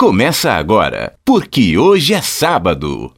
começa 0.00 0.52
agora, 0.52 1.12
porque 1.26 1.76
hoje 1.76 2.14
é 2.14 2.22
sábado. 2.22 3.12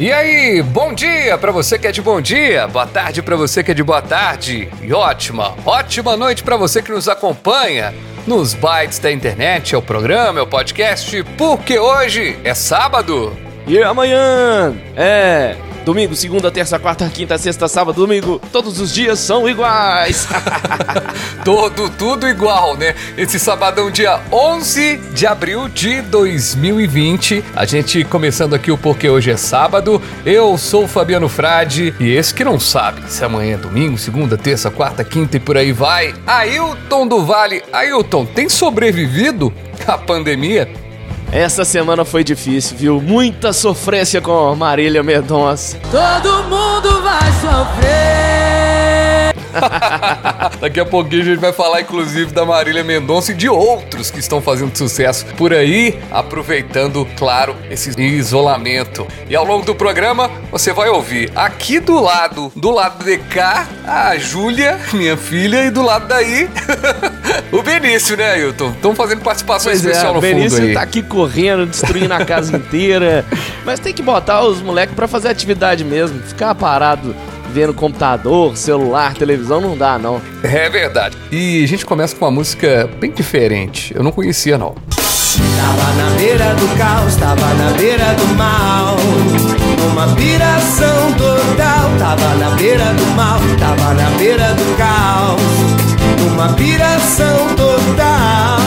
E 0.00 0.10
aí, 0.10 0.62
bom 0.62 0.94
dia 0.94 1.36
para 1.36 1.52
você 1.52 1.78
que 1.78 1.86
é 1.86 1.92
de 1.92 2.00
bom 2.00 2.22
dia, 2.22 2.66
boa 2.66 2.86
tarde 2.86 3.20
para 3.20 3.36
você 3.36 3.62
que 3.62 3.70
é 3.70 3.74
de 3.74 3.82
boa 3.82 4.00
tarde 4.00 4.70
e 4.80 4.94
ótima, 4.94 5.54
ótima 5.66 6.16
noite 6.16 6.42
para 6.42 6.56
você 6.56 6.80
que 6.80 6.90
nos 6.90 7.06
acompanha 7.06 7.92
nos 8.26 8.54
bytes 8.54 8.98
da 8.98 9.12
internet, 9.12 9.74
é 9.74 9.78
o 9.78 9.82
programa, 9.82 10.38
é 10.38 10.42
o 10.42 10.46
podcast, 10.46 11.22
porque 11.36 11.78
hoje 11.78 12.38
é 12.44 12.54
sábado. 12.54 13.36
E 13.66 13.82
amanhã 13.82 14.74
é 14.96 15.56
domingo, 15.84 16.16
segunda, 16.16 16.50
terça, 16.50 16.78
quarta, 16.78 17.08
quinta, 17.08 17.36
sexta, 17.36 17.68
sábado, 17.68 17.96
domingo. 17.96 18.40
Todos 18.50 18.80
os 18.80 18.92
dias 18.92 19.18
são 19.18 19.48
iguais. 19.48 20.26
Todo, 21.44 21.90
tudo 21.90 22.26
igual, 22.26 22.76
né? 22.76 22.94
Esse 23.16 23.38
sabadão, 23.38 23.90
dia 23.90 24.20
11 24.32 24.96
de 25.12 25.26
abril 25.26 25.68
de 25.68 26.00
2020. 26.02 27.44
A 27.54 27.66
gente 27.66 28.02
começando 28.04 28.54
aqui 28.54 28.70
o 28.72 28.78
Porque 28.78 29.08
Hoje 29.08 29.30
é 29.30 29.36
Sábado. 29.36 30.00
Eu 30.24 30.56
sou 30.56 30.84
o 30.84 30.88
Fabiano 30.88 31.28
Frade 31.28 31.94
e 32.00 32.10
esse 32.10 32.32
que 32.32 32.44
não 32.44 32.58
sabe 32.58 33.02
se 33.10 33.24
amanhã 33.24 33.54
é 33.54 33.58
domingo, 33.58 33.98
segunda, 33.98 34.38
terça, 34.38 34.70
quarta, 34.70 35.04
quinta 35.04 35.36
e 35.36 35.40
por 35.40 35.56
aí 35.56 35.72
vai. 35.72 36.14
Ailton 36.26 37.06
do 37.06 37.24
Vale. 37.24 37.62
Ailton, 37.72 38.24
tem 38.24 38.48
sobrevivido 38.48 39.52
à 39.86 39.98
pandemia? 39.98 40.83
Essa 41.34 41.64
semana 41.64 42.04
foi 42.04 42.22
difícil, 42.22 42.76
viu? 42.76 43.02
Muita 43.02 43.52
sofrência 43.52 44.20
com 44.20 44.54
Marília 44.54 45.02
Mendonça. 45.02 45.76
Todo 45.90 46.44
mundo 46.44 47.02
vai 47.02 47.32
sofrer. 47.40 48.14
Daqui 50.60 50.80
a 50.80 50.84
pouquinho 50.84 51.22
a 51.22 51.24
gente 51.24 51.40
vai 51.40 51.52
falar, 51.52 51.80
inclusive, 51.80 52.32
da 52.32 52.44
Marília 52.44 52.84
Mendonça 52.84 53.32
e 53.32 53.34
de 53.34 53.48
outros 53.48 54.10
que 54.10 54.20
estão 54.20 54.40
fazendo 54.40 54.76
sucesso 54.76 55.26
por 55.36 55.52
aí, 55.52 55.98
aproveitando, 56.10 57.06
claro, 57.16 57.56
esse 57.70 57.90
isolamento. 58.00 59.06
E 59.28 59.34
ao 59.34 59.44
longo 59.44 59.64
do 59.64 59.74
programa, 59.74 60.30
você 60.50 60.72
vai 60.72 60.88
ouvir 60.88 61.32
aqui 61.34 61.80
do 61.80 62.00
lado, 62.00 62.52
do 62.54 62.70
lado 62.70 63.04
de 63.04 63.18
cá, 63.18 63.66
a 63.86 64.16
Júlia, 64.16 64.78
minha 64.92 65.16
filha, 65.16 65.64
e 65.64 65.70
do 65.70 65.82
lado 65.82 66.06
daí, 66.06 66.48
o 67.58 67.62
Benício, 67.62 68.16
né, 68.16 68.32
Ailton? 68.32 68.70
Estão 68.70 68.94
fazendo 68.94 69.20
participação 69.22 69.70
Pois 69.70 69.80
especial 69.84 70.10
é, 70.10 70.12
no 70.12 70.18
o 70.18 70.20
Benício 70.20 70.58
fundo 70.58 70.68
aí. 70.68 70.74
tá 70.74 70.82
aqui 70.82 71.02
correndo, 71.02 71.66
destruindo 71.66 72.12
a 72.12 72.24
casa 72.24 72.54
inteira. 72.56 73.24
Mas 73.64 73.80
tem 73.80 73.92
que 73.92 74.02
botar 74.02 74.42
os 74.44 74.60
moleques 74.60 74.94
pra 74.94 75.06
fazer 75.08 75.28
atividade 75.28 75.84
mesmo. 75.84 76.20
Ficar 76.22 76.54
parado 76.54 77.14
vendo 77.52 77.72
computador, 77.72 78.56
celular, 78.56 79.14
televisão, 79.14 79.60
não 79.60 79.76
dá, 79.76 79.96
não. 79.98 80.20
É 80.42 80.68
verdade. 80.68 81.16
E 81.30 81.62
a 81.62 81.68
gente 81.68 81.86
começa 81.86 82.14
com 82.16 82.24
uma 82.24 82.30
música 82.30 82.90
bem 82.98 83.12
diferente. 83.12 83.94
Eu 83.94 84.02
não 84.02 84.10
conhecia, 84.10 84.58
não. 84.58 84.74
Tava 85.56 85.92
na 85.94 86.10
beira 86.16 86.54
do 86.54 86.78
caos, 86.78 87.16
tava 87.16 87.54
na 87.54 87.70
beira 87.76 88.14
do 88.14 88.26
mal. 88.34 88.96
Uma 89.92 90.14
piração 90.16 91.12
total, 91.12 91.90
tava 91.98 92.34
na 92.36 92.50
beira 92.50 92.84
do 92.94 93.06
mal, 93.14 93.38
tava 93.58 93.94
na 93.94 94.10
beira 94.18 94.48
do 94.54 94.76
caos. 94.76 95.73
Uma 96.32 96.52
piração 96.54 97.54
total. 97.54 98.58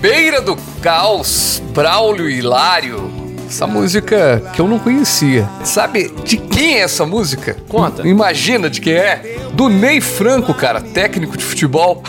Beira 0.00 0.40
do 0.40 0.56
Caos, 0.82 1.62
Braulio 1.72 2.28
Hilário. 2.28 3.13
Essa 3.54 3.68
música 3.68 4.42
que 4.52 4.60
eu 4.60 4.66
não 4.66 4.80
conhecia. 4.80 5.48
Sabe 5.62 6.12
de 6.24 6.36
quem 6.36 6.74
é 6.74 6.80
essa 6.80 7.06
música? 7.06 7.56
Conta. 7.68 8.04
Imagina 8.04 8.68
de 8.68 8.80
quem 8.80 8.94
é? 8.94 9.38
Do 9.52 9.68
Ney 9.68 10.00
Franco, 10.00 10.52
cara, 10.52 10.80
técnico 10.80 11.38
de 11.38 11.44
futebol. 11.44 12.02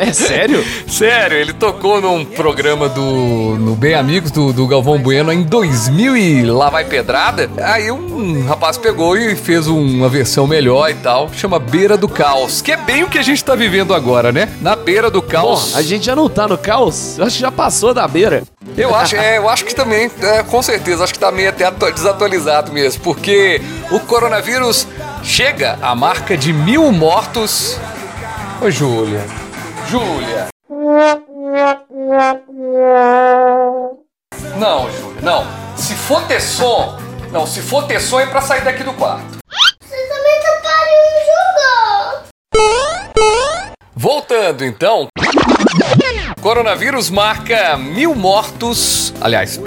É 0.00 0.12
sério? 0.12 0.64
Sério, 0.88 1.36
ele 1.36 1.52
tocou 1.52 2.00
num 2.00 2.24
programa 2.24 2.88
do 2.88 3.56
no 3.58 3.74
Bem 3.74 3.94
Amigos 3.94 4.30
do, 4.30 4.52
do 4.52 4.66
Galvão 4.66 4.98
Bueno 4.98 5.32
em 5.32 5.42
2000 5.42 6.16
e 6.16 6.42
lá 6.44 6.70
vai 6.70 6.84
pedrada. 6.84 7.50
Aí 7.62 7.90
um 7.90 8.46
rapaz 8.46 8.78
pegou 8.78 9.16
e 9.16 9.34
fez 9.36 9.66
uma 9.66 10.08
versão 10.08 10.46
melhor 10.46 10.88
e 10.90 10.94
tal, 10.94 11.28
chama 11.34 11.58
Beira 11.58 11.96
do 11.96 12.08
Caos, 12.08 12.62
que 12.62 12.72
é 12.72 12.76
bem 12.76 13.02
o 13.02 13.08
que 13.08 13.18
a 13.18 13.22
gente 13.22 13.44
tá 13.44 13.54
vivendo 13.54 13.92
agora, 13.92 14.32
né? 14.32 14.48
Na 14.62 14.74
beira 14.76 15.10
do 15.10 15.20
Bom, 15.20 15.28
caos. 15.28 15.76
a 15.76 15.82
gente 15.82 16.06
já 16.06 16.16
não 16.16 16.28
tá 16.28 16.46
no 16.48 16.56
caos? 16.56 17.18
Eu 17.18 17.26
acho 17.26 17.36
que 17.36 17.42
já 17.42 17.52
passou 17.52 17.92
da 17.92 18.06
beira. 18.06 18.44
Eu 18.76 18.94
acho, 18.94 19.14
é, 19.16 19.38
eu 19.38 19.48
acho 19.48 19.64
que 19.64 19.74
também, 19.74 20.10
é, 20.22 20.42
com 20.42 20.62
certeza, 20.62 21.04
acho 21.04 21.12
que 21.12 21.18
tá 21.18 21.30
meio 21.30 21.48
até 21.50 21.64
atu- 21.64 21.90
desatualizado 21.92 22.72
mesmo, 22.72 23.02
porque 23.02 23.60
o 23.90 24.00
coronavírus 24.00 24.86
chega 25.22 25.78
à 25.82 25.94
marca 25.94 26.36
de 26.36 26.52
mil 26.52 26.90
mortos. 26.90 27.78
Ô, 28.60 28.70
Júlia. 28.70 29.24
Júlia. 29.88 30.48
Não, 34.56 34.90
Júlia, 34.90 35.22
não. 35.22 35.46
Se 35.76 35.94
for 35.94 36.22
ter 36.26 36.40
som, 36.40 36.98
não, 37.30 37.46
se 37.46 37.60
for 37.60 37.86
ter 37.86 38.00
som 38.00 38.18
é 38.20 38.26
pra 38.26 38.40
sair 38.40 38.62
daqui 38.62 38.82
do 38.82 38.92
quarto. 38.94 39.38
Você 39.82 39.96
também 40.08 40.40
tá 40.40 40.72
jogar. 41.26 42.22
Voltando 43.94 44.64
então. 44.64 45.08
Coronavírus 46.44 47.08
marca 47.08 47.74
mil 47.78 48.14
mortos. 48.14 49.14
Aliás, 49.18 49.58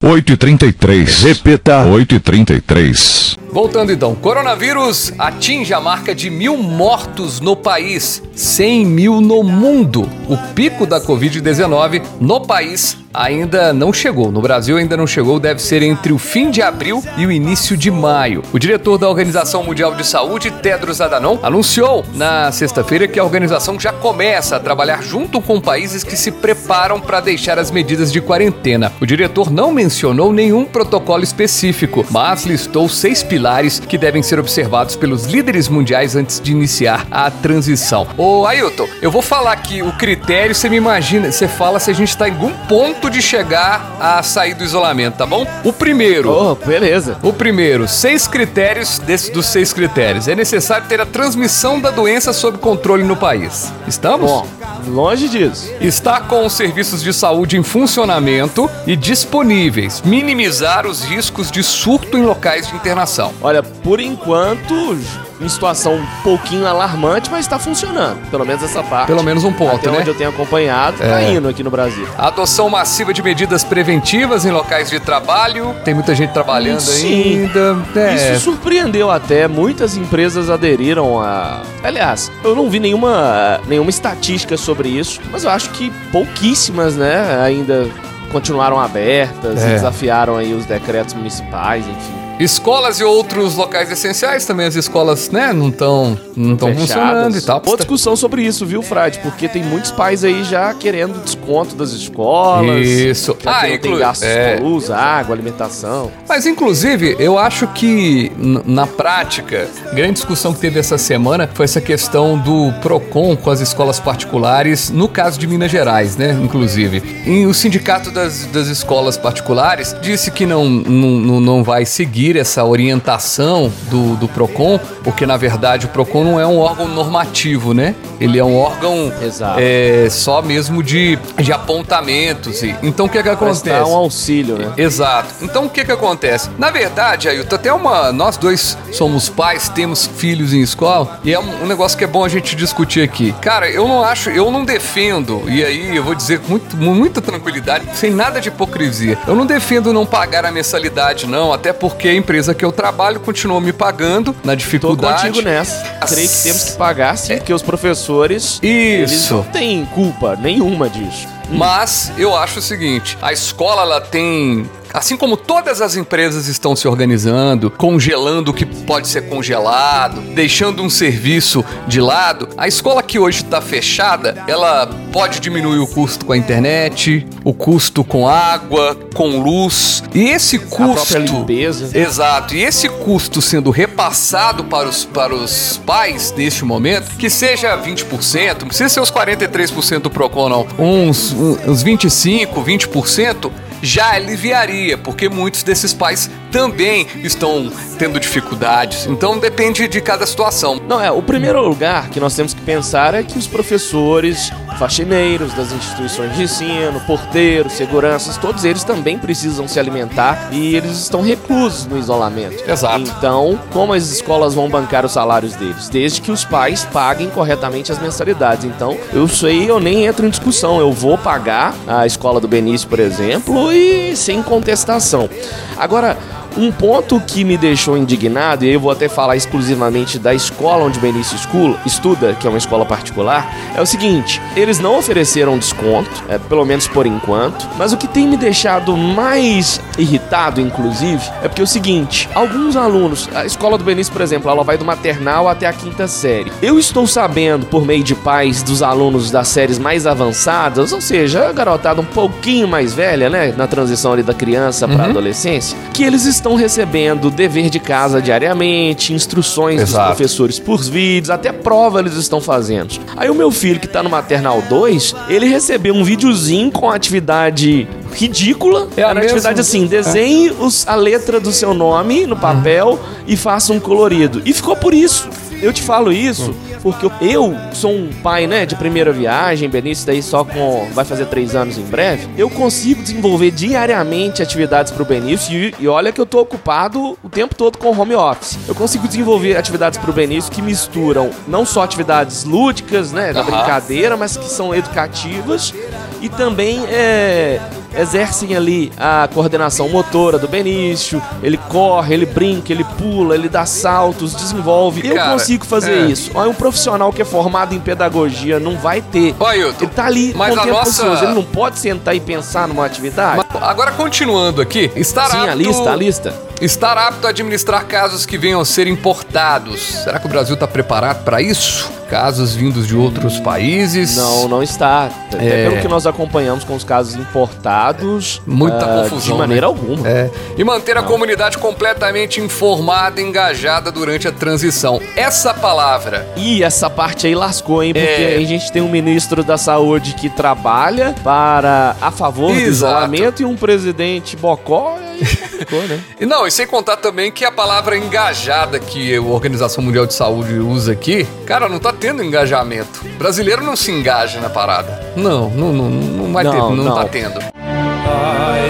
8 0.00 0.32
e 0.32 0.36
33. 0.36 1.22
Repita. 1.24 1.84
8 1.84 2.14
e 2.14 2.20
33. 2.20 3.36
Voltando 3.56 3.90
então, 3.90 4.14
coronavírus 4.14 5.14
atinge 5.18 5.72
a 5.72 5.80
marca 5.80 6.14
de 6.14 6.28
mil 6.28 6.58
mortos 6.58 7.40
no 7.40 7.56
país, 7.56 8.22
100 8.34 8.84
mil 8.84 9.18
no 9.22 9.42
mundo. 9.42 10.06
O 10.28 10.36
pico 10.52 10.84
da 10.84 11.00
Covid-19 11.00 12.02
no 12.20 12.42
país 12.42 12.98
ainda 13.14 13.72
não 13.72 13.94
chegou. 13.94 14.30
No 14.30 14.42
Brasil 14.42 14.76
ainda 14.76 14.94
não 14.94 15.06
chegou, 15.06 15.40
deve 15.40 15.62
ser 15.62 15.82
entre 15.82 16.12
o 16.12 16.18
fim 16.18 16.50
de 16.50 16.60
abril 16.60 17.02
e 17.16 17.24
o 17.24 17.32
início 17.32 17.78
de 17.78 17.90
maio. 17.90 18.42
O 18.52 18.58
diretor 18.58 18.98
da 18.98 19.08
Organização 19.08 19.62
Mundial 19.62 19.94
de 19.94 20.06
Saúde, 20.06 20.50
Tedros 20.50 21.00
Adhanom, 21.00 21.38
anunciou 21.42 22.04
na 22.12 22.52
sexta-feira 22.52 23.08
que 23.08 23.18
a 23.18 23.24
organização 23.24 23.80
já 23.80 23.90
começa 23.90 24.56
a 24.56 24.60
trabalhar 24.60 25.02
junto 25.02 25.40
com 25.40 25.62
países 25.62 26.04
que 26.04 26.14
se 26.14 26.30
preparam 26.30 27.00
para 27.00 27.20
deixar 27.20 27.58
as 27.58 27.70
medidas 27.70 28.12
de 28.12 28.20
quarentena. 28.20 28.92
O 29.00 29.06
diretor 29.06 29.50
não 29.50 29.72
mencionou 29.72 30.30
nenhum 30.30 30.66
protocolo 30.66 31.24
específico, 31.24 32.04
mas 32.10 32.44
listou 32.44 32.86
seis 32.86 33.22
pilares 33.22 33.45
que 33.86 33.96
devem 33.96 34.22
ser 34.22 34.38
observados 34.38 34.96
pelos 34.96 35.24
líderes 35.26 35.68
mundiais 35.68 36.16
antes 36.16 36.40
de 36.40 36.52
iniciar 36.52 37.06
a 37.10 37.30
transição. 37.30 38.06
Ô 38.16 38.46
Ailton, 38.46 38.88
eu 39.00 39.10
vou 39.10 39.22
falar 39.22 39.52
aqui 39.52 39.82
o 39.82 39.92
critério, 39.92 40.54
você 40.54 40.68
me 40.68 40.76
imagina, 40.76 41.30
você 41.30 41.46
fala 41.46 41.78
se 41.78 41.90
a 41.90 41.94
gente 41.94 42.08
está 42.08 42.28
em 42.28 42.32
algum 42.32 42.52
ponto 42.66 43.08
de 43.08 43.22
chegar 43.22 43.96
a 44.00 44.22
sair 44.22 44.54
do 44.54 44.64
isolamento, 44.64 45.18
tá 45.18 45.26
bom? 45.26 45.46
O 45.62 45.72
primeiro. 45.72 46.30
Oh, 46.30 46.54
beleza. 46.54 47.18
O 47.22 47.32
primeiro, 47.32 47.86
seis 47.86 48.26
critérios 48.26 48.98
desses 48.98 49.30
dos 49.30 49.46
seis 49.46 49.72
critérios. 49.72 50.28
É 50.28 50.34
necessário 50.34 50.86
ter 50.88 51.00
a 51.00 51.06
transmissão 51.06 51.80
da 51.80 51.90
doença 51.90 52.32
sob 52.32 52.58
controle 52.58 53.04
no 53.04 53.16
país. 53.16 53.72
Estamos? 53.86 54.30
Bom, 54.30 54.46
longe 54.88 55.28
disso. 55.28 55.72
Está 55.80 56.20
com 56.20 56.44
os 56.44 56.52
serviços 56.52 57.02
de 57.02 57.12
saúde 57.12 57.56
em 57.56 57.62
funcionamento 57.62 58.68
e 58.86 58.96
disponíveis. 58.96 60.02
Minimizar 60.04 60.86
os 60.86 61.04
riscos 61.04 61.50
de 61.50 61.62
surto 61.62 62.16
em 62.16 62.22
locais 62.22 62.66
de 62.66 62.74
internação. 62.74 63.35
Olha, 63.42 63.62
por 63.62 64.00
enquanto, 64.00 64.98
em 65.40 65.48
situação 65.48 65.94
um 65.94 66.06
pouquinho 66.22 66.66
alarmante, 66.66 67.30
mas 67.30 67.46
tá 67.46 67.58
funcionando. 67.58 68.18
Pelo 68.30 68.44
menos 68.46 68.62
essa 68.62 68.82
parte. 68.82 69.06
Pelo 69.08 69.22
menos 69.22 69.44
um 69.44 69.52
ponto, 69.52 69.76
Até 69.76 69.90
né? 69.90 69.98
onde 70.00 70.08
eu 70.08 70.14
tenho 70.14 70.30
acompanhado, 70.30 70.96
tá 70.98 71.20
É. 71.20 71.32
indo 71.34 71.46
aqui 71.48 71.62
no 71.62 71.70
Brasil. 71.70 72.06
A 72.16 72.28
adoção 72.28 72.68
massiva 72.70 73.12
de 73.12 73.22
medidas 73.22 73.62
preventivas 73.62 74.44
em 74.46 74.50
locais 74.50 74.88
de 74.88 74.98
trabalho. 74.98 75.74
Tem 75.84 75.92
muita 75.94 76.14
gente 76.14 76.32
trabalhando 76.32 76.80
Sim. 76.80 77.46
ainda. 77.46 77.76
É. 77.94 78.14
Isso 78.32 78.44
surpreendeu 78.44 79.10
até, 79.10 79.46
muitas 79.46 79.96
empresas 79.96 80.48
aderiram 80.48 81.20
a. 81.20 81.60
Aliás, 81.84 82.32
eu 82.42 82.56
não 82.56 82.70
vi 82.70 82.80
nenhuma, 82.80 83.60
nenhuma 83.68 83.90
estatística 83.90 84.56
sobre 84.56 84.88
isso, 84.88 85.20
mas 85.30 85.44
eu 85.44 85.50
acho 85.50 85.70
que 85.70 85.92
pouquíssimas, 86.10 86.96
né, 86.96 87.38
ainda 87.42 87.86
continuaram 88.32 88.80
abertas 88.80 89.62
É. 89.62 89.68
e 89.68 89.72
desafiaram 89.74 90.36
aí 90.36 90.52
os 90.54 90.64
decretos 90.64 91.14
municipais, 91.14 91.86
enfim. 91.86 92.25
Escolas 92.38 93.00
e 93.00 93.04
outros 93.04 93.54
locais 93.54 93.90
essenciais 93.90 94.44
também, 94.44 94.66
as 94.66 94.74
escolas, 94.74 95.30
né, 95.30 95.54
não 95.54 95.70
estão 95.70 96.18
não 96.36 96.56
tão 96.56 96.68
Fechadas. 96.68 96.88
funcionando 96.90 97.36
e 97.38 97.40
tal. 97.40 97.60
Boa 97.60 97.76
discussão 97.76 98.14
sobre 98.16 98.42
isso, 98.42 98.66
viu, 98.66 98.82
Frade? 98.82 99.18
Porque 99.20 99.48
tem 99.48 99.62
muitos 99.62 99.90
pais 99.90 100.22
aí 100.24 100.44
já 100.44 100.72
querendo 100.74 101.22
desconto 101.24 101.74
das 101.74 101.90
escolas. 101.92 102.86
Isso. 102.86 103.36
Já 103.42 103.50
Ah, 103.50 103.62
que 103.64 103.70
não 103.72 103.78
tem 103.78 103.98
gastos 103.98 104.26
é. 104.28 104.56
com 104.58 104.64
luz, 104.68 104.90
água, 104.90 105.34
alimentação. 105.34 106.10
Mas, 106.28 106.46
inclusive, 106.46 107.16
eu 107.18 107.38
acho 107.38 107.66
que, 107.68 108.30
na 108.64 108.86
prática, 108.86 109.68
a 109.90 109.94
grande 109.94 110.14
discussão 110.14 110.52
que 110.52 110.60
teve 110.60 110.78
essa 110.78 110.98
semana 110.98 111.48
foi 111.54 111.64
essa 111.64 111.80
questão 111.80 112.36
do 112.38 112.72
PROCON 112.82 113.36
com 113.36 113.50
as 113.50 113.60
escolas 113.60 113.98
particulares, 113.98 114.90
no 114.90 115.08
caso 115.08 115.38
de 115.38 115.46
Minas 115.46 115.70
Gerais, 115.70 116.16
né? 116.16 116.38
Inclusive. 116.42 117.02
E 117.26 117.46
o 117.46 117.54
sindicato 117.54 118.10
das, 118.10 118.44
das 118.46 118.66
escolas 118.68 119.16
particulares 119.16 119.94
disse 120.02 120.30
que 120.30 120.44
não, 120.46 120.64
não, 120.68 121.10
não- 121.10 121.40
não 121.40 121.64
vai 121.64 121.84
seguir 121.84 122.36
essa 122.36 122.64
orientação 122.64 123.72
do, 123.90 124.16
do 124.16 124.28
PROCON, 124.28 124.78
porque, 125.04 125.24
na 125.26 125.36
verdade, 125.36 125.86
o 125.86 125.88
PROCON 125.88 126.24
não 126.26 126.40
é 126.40 126.46
um 126.46 126.58
órgão 126.58 126.88
normativo, 126.88 127.72
né? 127.72 127.94
Ele 128.20 128.38
é 128.38 128.44
um 128.44 128.56
órgão 128.56 129.12
é, 129.58 130.08
só 130.10 130.42
mesmo 130.42 130.82
de, 130.82 131.16
de 131.38 131.52
apontamentos. 131.52 132.62
E, 132.62 132.74
então, 132.82 133.06
o 133.06 133.08
que, 133.08 133.22
que 133.22 133.28
acontece? 133.28 133.62
Prestar 133.62 133.86
um 133.86 133.94
auxílio, 133.94 134.58
né? 134.58 134.72
Exato. 134.76 135.34
Então 135.42 135.66
o 135.66 135.70
que 135.70 135.84
que 135.84 135.92
acontece? 135.92 136.50
Na 136.58 136.70
verdade, 136.70 137.28
Ailton, 137.28 137.54
até 137.54 137.72
uma. 137.72 138.12
Nós 138.12 138.36
dois 138.36 138.76
somos 138.92 139.28
pais, 139.28 139.68
temos 139.68 140.06
filhos 140.06 140.52
em 140.52 140.60
escola, 140.60 141.20
e 141.22 141.32
é 141.32 141.38
um, 141.38 141.64
um 141.64 141.66
negócio 141.66 141.96
que 141.96 142.04
é 142.04 142.06
bom 142.06 142.24
a 142.24 142.28
gente 142.28 142.56
discutir 142.56 143.02
aqui. 143.02 143.32
Cara, 143.40 143.68
eu 143.68 143.86
não 143.86 144.02
acho, 144.02 144.30
eu 144.30 144.50
não 144.50 144.64
defendo, 144.64 145.42
e 145.46 145.64
aí 145.64 145.96
eu 145.96 146.02
vou 146.02 146.14
dizer 146.14 146.40
com 146.40 146.50
muito, 146.50 146.76
muita 146.76 147.20
tranquilidade, 147.20 147.86
sem 147.94 148.10
nada 148.10 148.40
de 148.40 148.48
hipocrisia. 148.48 149.18
Eu 149.26 149.34
não 149.34 149.46
defendo 149.46 149.92
não 149.92 150.06
pagar 150.06 150.44
a 150.44 150.50
mensalidade, 150.50 151.26
não, 151.26 151.52
até 151.52 151.72
porque 151.72 152.08
a 152.08 152.14
empresa 152.14 152.54
que 152.54 152.64
eu 152.64 152.72
trabalho 152.72 153.20
continua 153.20 153.60
me 153.60 153.72
pagando 153.72 154.34
na 154.42 154.52
Tô 154.52 154.56
dificuldade. 154.56 155.26
contigo 155.26 155.42
nessa. 155.42 155.84
Creio 156.16 156.30
que 156.30 156.42
temos 156.44 156.64
que 156.64 156.72
pagar, 156.72 157.18
sim, 157.18 157.36
porque 157.36 157.52
os 157.52 157.60
professores. 157.60 158.58
Isso. 158.62 159.34
não 159.34 159.42
têm 159.44 159.84
culpa 159.84 160.34
nenhuma 160.34 160.88
disso. 160.88 161.28
Mas 161.50 162.10
eu 162.16 162.34
acho 162.34 162.58
o 162.58 162.62
seguinte: 162.62 163.18
a 163.20 163.34
escola 163.34 163.82
ela 163.82 164.00
tem. 164.00 164.68
Assim 164.92 165.16
como 165.16 165.36
todas 165.36 165.80
as 165.80 165.96
empresas 165.96 166.48
estão 166.48 166.74
se 166.74 166.88
organizando, 166.88 167.70
congelando 167.70 168.50
o 168.50 168.54
que 168.54 168.64
pode 168.64 169.08
ser 169.08 169.28
congelado, 169.28 170.20
deixando 170.34 170.82
um 170.82 170.90
serviço 170.90 171.64
de 171.86 172.00
lado, 172.00 172.48
a 172.56 172.66
escola 172.66 173.02
que 173.02 173.18
hoje 173.18 173.42
está 173.42 173.60
fechada, 173.60 174.42
ela 174.46 174.86
pode 175.12 175.40
diminuir 175.40 175.78
o 175.78 175.86
custo 175.86 176.24
com 176.24 176.32
a 176.32 176.36
internet, 176.36 177.26
o 177.44 177.52
custo 177.52 178.04
com 178.04 178.28
água, 178.28 178.96
com 179.14 179.40
luz. 179.40 180.02
E 180.14 180.28
esse 180.30 180.58
custo. 180.58 180.94
própria 180.94 181.18
limpeza. 181.18 181.96
Exato. 181.96 182.54
E 182.54 182.62
esse 182.62 182.88
custo 182.88 183.42
sendo 183.42 183.70
repassado 183.70 184.64
para 184.64 184.88
os, 184.88 185.04
para 185.04 185.34
os 185.34 185.80
pais 185.84 186.32
neste 186.36 186.64
momento, 186.64 187.16
que 187.16 187.28
seja 187.28 187.76
20%, 187.76 188.60
não 188.60 188.68
precisa 188.68 188.88
ser 188.88 189.00
os 189.00 189.10
43% 189.10 190.00
do 190.00 190.10
PROCON, 190.10 190.48
não. 190.48 190.66
Uns, 190.78 191.32
uns 191.32 191.84
25%, 191.84 192.48
20%. 192.64 193.50
Já 193.82 194.12
aliviaria, 194.12 194.96
porque 194.96 195.28
muitos 195.28 195.62
desses 195.62 195.92
pais 195.92 196.30
também 196.56 197.06
estão 197.22 197.70
tendo 197.98 198.18
dificuldades. 198.18 199.04
Então 199.04 199.38
depende 199.38 199.86
de 199.86 200.00
cada 200.00 200.24
situação. 200.24 200.80
Não, 200.88 200.98
é, 200.98 201.10
o 201.10 201.20
primeiro 201.20 201.60
lugar 201.60 202.08
que 202.08 202.18
nós 202.18 202.34
temos 202.34 202.54
que 202.54 202.62
pensar 202.62 203.12
é 203.12 203.22
que 203.22 203.38
os 203.38 203.46
professores, 203.46 204.50
faxineiros 204.78 205.52
das 205.52 205.70
instituições 205.70 206.34
de 206.34 206.44
ensino, 206.44 206.98
porteiros, 207.06 207.74
seguranças, 207.74 208.38
todos 208.38 208.64
eles 208.64 208.84
também 208.84 209.18
precisam 209.18 209.68
se 209.68 209.78
alimentar 209.78 210.48
e 210.50 210.74
eles 210.74 210.92
estão 210.92 211.20
reclusos 211.20 211.84
no 211.84 211.98
isolamento. 211.98 212.64
Exato. 212.66 213.00
Então, 213.00 213.58
como 213.70 213.92
as 213.92 214.10
escolas 214.10 214.54
vão 214.54 214.70
bancar 214.70 215.04
os 215.04 215.12
salários 215.12 215.54
deles? 215.56 215.90
Desde 215.90 216.22
que 216.22 216.32
os 216.32 216.42
pais 216.42 216.86
paguem 216.90 217.28
corretamente 217.28 217.92
as 217.92 217.98
mensalidades. 217.98 218.64
Então, 218.64 218.96
eu 219.12 219.28
sei, 219.28 219.70
eu 219.70 219.78
nem 219.78 220.06
entro 220.06 220.26
em 220.26 220.30
discussão. 220.30 220.80
Eu 220.80 220.90
vou 220.90 221.18
pagar 221.18 221.74
a 221.86 222.06
escola 222.06 222.40
do 222.40 222.48
Benício, 222.48 222.88
por 222.88 222.98
exemplo, 222.98 223.70
e 223.70 224.16
sem 224.16 224.42
contestação. 224.42 225.28
Agora, 225.76 226.16
um 226.56 226.72
ponto 226.72 227.20
que 227.20 227.44
me 227.44 227.56
deixou 227.56 227.96
indignado, 227.96 228.64
e 228.64 228.72
eu 228.72 228.80
vou 228.80 228.90
até 228.90 229.08
falar 229.08 229.36
exclusivamente 229.36 230.18
da 230.18 230.34
escola 230.34 230.84
onde 230.84 230.98
Benício 230.98 231.36
School 231.38 231.76
estuda, 231.84 232.34
que 232.34 232.46
é 232.46 232.50
uma 232.50 232.58
escola 232.58 232.84
particular, 232.84 233.52
é 233.74 233.80
o 233.80 233.86
seguinte: 233.86 234.40
eles 234.56 234.78
não 234.78 234.98
ofereceram 234.98 235.58
desconto, 235.58 236.24
é, 236.28 236.38
pelo 236.38 236.64
menos 236.64 236.88
por 236.88 237.06
enquanto, 237.06 237.68
mas 237.76 237.92
o 237.92 237.96
que 237.96 238.08
tem 238.08 238.26
me 238.26 238.36
deixado 238.36 238.96
mais 238.96 239.80
irritado, 239.98 240.60
inclusive, 240.60 241.22
é 241.42 241.48
porque 241.48 241.60
é 241.60 241.64
o 241.64 241.66
seguinte: 241.66 242.28
alguns 242.34 242.76
alunos, 242.76 243.28
a 243.34 243.44
escola 243.44 243.78
do 243.78 243.84
Benício, 243.84 244.12
por 244.12 244.22
exemplo, 244.22 244.50
ela 244.50 244.62
vai 244.62 244.76
do 244.76 244.84
maternal 244.84 245.48
até 245.48 245.66
a 245.66 245.72
quinta 245.72 246.06
série. 246.08 246.52
Eu 246.62 246.78
estou 246.78 247.06
sabendo, 247.06 247.66
por 247.66 247.84
meio 247.84 248.02
de 248.02 248.14
pais 248.14 248.62
dos 248.62 248.82
alunos 248.82 249.30
das 249.30 249.48
séries 249.48 249.78
mais 249.78 250.06
avançadas, 250.06 250.92
ou 250.92 251.00
seja, 251.00 251.48
a 251.48 251.52
garotada 251.52 252.00
um 252.00 252.04
pouquinho 252.04 252.68
mais 252.68 252.92
velha, 252.92 253.28
né, 253.28 253.54
na 253.56 253.66
transição 253.66 254.12
ali 254.12 254.22
da 254.22 254.34
criança 254.34 254.86
para 254.86 255.04
adolescência, 255.04 255.76
que 255.92 256.02
eles 256.02 256.24
estão 256.24 256.54
recebendo 256.54 257.30
dever 257.30 257.70
de 257.70 257.78
casa 257.78 258.20
diariamente, 258.20 259.12
instruções 259.12 259.80
dos 259.80 259.90
Exato. 259.90 260.06
professores 260.08 260.58
por 260.58 260.82
vídeos, 260.82 261.30
até 261.30 261.52
prova 261.52 262.00
eles 262.00 262.14
estão 262.14 262.40
fazendo. 262.40 262.94
Aí 263.16 263.30
o 263.30 263.34
meu 263.34 263.50
filho 263.50 263.80
que 263.80 263.88
tá 263.88 264.02
no 264.02 264.10
maternal 264.10 264.62
2, 264.68 265.14
ele 265.28 265.46
recebeu 265.46 265.94
um 265.94 266.04
videozinho 266.04 266.70
com 266.70 266.90
atividade 266.90 267.88
ridícula. 268.16 268.88
É 268.96 269.02
a 269.02 269.06
Era 269.10 269.14
mesma? 269.20 269.30
atividade 269.32 269.60
assim, 269.60 269.86
desenhe 269.86 270.50
os- 270.50 270.86
a 270.88 270.94
letra 270.94 271.38
do 271.40 271.52
seu 271.52 271.72
nome 271.74 272.26
no 272.26 272.36
papel 272.36 272.98
e 273.26 273.36
faça 273.36 273.72
um 273.72 273.80
colorido. 273.80 274.42
E 274.44 274.52
ficou 274.52 274.76
por 274.76 274.92
isso. 274.94 275.28
Eu 275.62 275.72
te 275.72 275.80
falo 275.82 276.12
isso 276.12 276.54
porque 276.82 277.10
eu 277.22 277.56
sou 277.72 277.90
um 277.90 278.10
pai, 278.22 278.46
né, 278.46 278.66
de 278.66 278.76
primeira 278.76 279.10
viagem, 279.10 279.68
Benício 279.70 280.06
daí 280.06 280.22
só 280.22 280.44
com 280.44 280.86
vai 280.92 281.02
fazer 281.04 281.24
três 281.26 281.54
anos 281.56 281.78
em 281.78 281.82
breve. 281.82 282.28
Eu 282.36 282.50
consigo 282.50 283.02
desenvolver 283.02 283.50
diariamente 283.50 284.42
atividades 284.42 284.92
pro 284.92 285.02
Benício 285.04 285.54
e, 285.54 285.74
e 285.80 285.88
olha 285.88 286.12
que 286.12 286.20
eu 286.20 286.26
tô 286.26 286.40
ocupado 286.40 287.16
o 287.24 287.28
tempo 287.30 287.54
todo 287.54 287.78
com 287.78 287.88
home 287.98 288.14
office. 288.14 288.58
Eu 288.68 288.74
consigo 288.74 289.08
desenvolver 289.08 289.56
atividades 289.56 289.98
pro 289.98 290.12
Benício 290.12 290.52
que 290.52 290.60
misturam 290.60 291.30
não 291.48 291.64
só 291.64 291.82
atividades 291.82 292.44
lúdicas, 292.44 293.10
né, 293.10 293.32
da 293.32 293.42
brincadeira, 293.42 294.14
mas 294.14 294.36
que 294.36 294.48
são 294.50 294.74
educativas 294.74 295.72
e 296.20 296.28
também 296.28 296.84
é, 296.88 297.58
exercem 297.96 298.54
ali 298.56 298.92
a 298.96 299.28
coordenação 299.32 299.88
motora 299.88 300.38
do 300.38 300.48
Benício. 300.48 301.22
Ele 301.42 301.56
corre, 301.56 302.14
ele 302.14 302.26
brinca, 302.26 302.72
ele 302.72 302.84
pula, 302.98 303.34
ele 303.34 303.48
dá 303.48 303.66
saltos, 303.66 304.34
desenvolve. 304.34 305.06
Eu 305.06 305.14
Cara, 305.14 305.32
consigo 305.32 305.64
fazer 305.64 305.92
é. 305.92 306.06
isso. 306.06 306.30
Olha, 306.34 306.50
um 306.50 306.54
profissional 306.54 307.12
que 307.12 307.22
é 307.22 307.24
formado 307.24 307.74
em 307.74 307.80
pedagogia 307.80 308.60
não 308.60 308.76
vai 308.76 309.00
ter. 309.00 309.34
Ele 309.80 309.90
tá 309.90 310.06
ali 310.06 310.32
mas 310.34 310.54
com 310.54 310.60
a 310.60 310.64
tempo 310.64 310.76
nossa-. 310.76 311.24
Ele 311.24 311.34
não 311.34 311.44
pode 311.44 311.78
sentar 311.78 312.14
e 312.14 312.20
pensar 312.20 312.68
numa 312.68 312.84
atividade. 312.84 313.36
Mas 313.52 313.62
Agora, 313.62 313.90
continuando 313.92 314.60
aqui, 314.60 314.90
estar 314.94 315.30
Sim, 315.30 315.48
a 315.48 315.54
lista, 315.54 315.90
a 315.90 315.96
lista. 315.96 316.34
Estar 316.60 316.96
apto 316.96 317.26
a 317.26 317.30
administrar 317.30 317.84
casos 317.86 318.24
que 318.24 318.38
venham 318.38 318.60
a 318.60 318.64
ser 318.64 318.86
importados. 318.86 319.80
Será 320.04 320.18
que 320.18 320.26
o 320.26 320.28
Brasil 320.28 320.54
está 320.54 320.66
preparado 320.66 321.22
para 321.22 321.40
isso? 321.42 321.92
Casos 322.08 322.54
vindos 322.54 322.86
de 322.86 322.94
outros 322.96 323.38
países? 323.40 324.16
Não, 324.16 324.46
não 324.48 324.62
está. 324.62 325.10
Até 325.32 325.44
É. 325.64 325.68
pelo 325.68 325.82
que 325.82 325.88
nós 325.88 326.06
acompanhamos 326.06 326.62
com 326.64 326.74
os 326.76 326.84
casos 326.84 327.16
importados. 327.16 328.40
Muita 328.46 328.78
ah, 328.78 329.02
confusão, 329.02 329.34
De 329.34 329.38
maneira 329.40 329.66
né? 329.66 329.72
alguma. 329.72 330.08
É. 330.08 330.30
E 330.56 330.62
manter 330.64 330.96
a 330.96 331.02
comunidade 331.02 331.58
completamente 331.58 332.40
informada 332.40 333.20
e 333.20 333.24
engajada 333.24 333.90
durante 333.90 334.28
a 334.28 334.32
transição. 334.32 335.00
Essa 335.16 335.52
palavra. 335.52 336.26
E 336.36 336.62
essa 336.62 336.88
parte 336.88 337.26
aí 337.26 337.34
lascou, 337.34 337.82
hein? 337.82 337.92
Porque 337.92 338.06
É. 338.22 338.36
a 338.36 338.46
gente 338.46 338.70
tem 338.70 338.80
um 338.80 338.88
ministro 338.88 339.42
da 339.42 339.58
saúde 339.58 340.14
que 340.14 340.30
trabalha 340.30 341.12
para 341.24 341.96
a 342.00 342.12
favor 342.12 342.52
do 342.52 342.58
Exato. 342.58 342.68
isolamento 342.94 343.42
e 343.42 343.44
um 343.44 343.56
presidente 343.56 344.36
bocó. 344.36 344.96
E 345.20 345.24
ficou, 345.58 345.82
né? 345.88 345.98
E 346.20 346.24
não, 346.26 346.45
e 346.46 346.50
sem 346.50 346.66
contar 346.66 346.96
também 346.96 347.30
que 347.32 347.44
a 347.44 347.50
palavra 347.52 347.96
engajada 347.96 348.78
que 348.78 349.14
a 349.16 349.20
Organização 349.20 349.82
Mundial 349.82 350.06
de 350.06 350.14
Saúde 350.14 350.54
usa 350.54 350.92
aqui, 350.92 351.26
cara, 351.46 351.68
não 351.68 351.78
tá 351.78 351.92
tendo 351.92 352.22
engajamento. 352.22 353.04
brasileiro 353.18 353.62
não 353.62 353.74
se 353.76 353.90
engaja 353.90 354.40
na 354.40 354.48
parada. 354.50 355.12
Não, 355.16 355.48
não, 355.50 355.72
não, 355.72 355.90
não 355.90 356.32
vai 356.32 356.44
Não, 356.44 356.50
ter, 356.52 356.58
não, 356.58 356.74
não. 356.76 356.94
tá 356.94 357.04
tendo. 357.04 357.38
A 357.38 358.68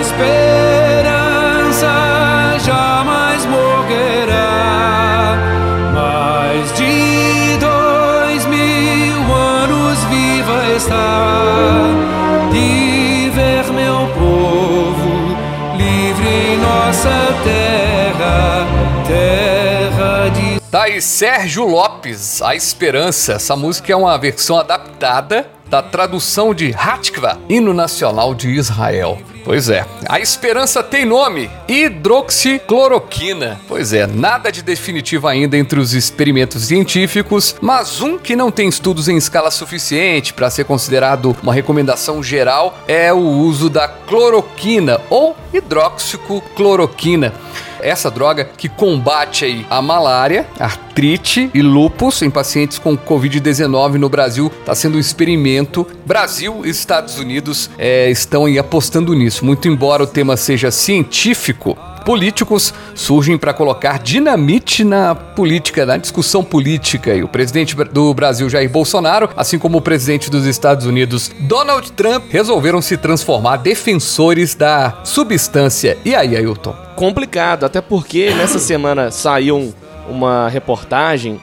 aí 20.87 21.02
Sérgio 21.02 21.66
Lopes, 21.66 22.40
A 22.40 22.55
Esperança. 22.55 23.33
Essa 23.33 23.57
música 23.57 23.93
é 23.93 23.97
uma 23.97 24.16
versão 24.16 24.57
adaptada 24.57 25.50
da 25.69 25.83
tradução 25.83 26.55
de 26.55 26.73
Hatikva, 26.73 27.40
hino 27.49 27.75
nacional 27.75 28.33
de 28.33 28.50
Israel. 28.50 29.19
Pois 29.45 29.69
é. 29.69 29.85
A 30.09 30.21
esperança 30.21 30.85
tem 30.85 31.05
nome: 31.05 31.50
hidroxicloroquina. 31.66 33.61
Pois 33.66 33.93
é, 33.93 34.07
nada 34.07 34.52
de 34.52 34.62
definitivo 34.62 35.26
ainda 35.26 35.57
entre 35.57 35.81
os 35.81 35.93
experimentos 35.93 36.62
científicos, 36.66 37.57
mas 37.61 38.00
um 38.00 38.16
que 38.16 38.37
não 38.37 38.52
tem 38.52 38.69
estudos 38.69 39.09
em 39.09 39.16
escala 39.16 39.50
suficiente 39.50 40.33
para 40.33 40.50
ser 40.50 40.64
considerado 40.64 41.37
uma 41.43 41.52
recomendação 41.52 42.23
geral 42.23 42.78
é 42.87 43.12
o 43.12 43.19
uso 43.19 43.69
da 43.69 43.88
cloroquina 43.88 45.00
ou 45.11 45.37
hidroxicloroquina 45.52 47.33
essa 47.80 48.11
droga 48.11 48.45
que 48.56 48.68
combate 48.68 49.45
aí 49.45 49.66
a 49.71 49.80
malária, 49.80 50.47
artrite 50.59 51.50
e 51.52 51.62
lúpus 51.62 52.23
em 52.23 52.30
pacientes 52.30 52.78
com 52.78 52.97
Covid-19 52.97 53.95
no 53.95 54.09
Brasil. 54.09 54.50
Está 54.61 54.75
sendo 54.75 54.97
um 54.97 55.00
experimento. 55.00 55.87
Brasil 56.04 56.64
e 56.64 56.71
Estados 56.71 57.18
Unidos 57.18 57.71
é, 57.78 58.11
estão 58.11 58.47
aí 58.47 58.59
apostando 58.59 59.14
nisso. 59.14 59.45
Muito 59.45 59.68
embora 59.68 60.02
o 60.02 60.06
tema 60.06 60.37
seja 60.37 60.71
científico, 60.71 61.76
políticos 62.07 62.73
surgem 62.95 63.37
para 63.37 63.53
colocar 63.53 63.99
dinamite 63.99 64.85
na 64.85 65.13
política, 65.13 65.85
na 65.85 65.97
discussão 65.97 66.45
política. 66.45 67.13
E 67.13 67.25
o 67.25 67.29
presidente 67.29 67.75
do 67.75 68.15
Brasil, 68.15 68.49
Jair 68.49 68.71
Bolsonaro, 68.71 69.29
assim 69.37 69.59
como 69.59 69.79
o 69.79 69.83
presidente 69.83 70.31
dos 70.31 70.47
Estados 70.47 70.87
Unidos, 70.87 71.33
Donald 71.41 71.91
Trump, 71.93 72.27
resolveram 72.31 72.81
se 72.81 72.97
transformar 72.97 73.57
defensores 73.57 74.55
da 74.55 75.01
substância. 75.03 75.99
E 76.05 76.15
aí, 76.15 76.37
Ailton? 76.37 76.77
Complicado, 76.95 77.67
até 77.67 77.81
porque 77.81 78.33
nessa 78.35 78.61
semana 78.61 79.11
saiu 79.11 79.75
uma 80.09 80.49
reportagem 80.49 81.41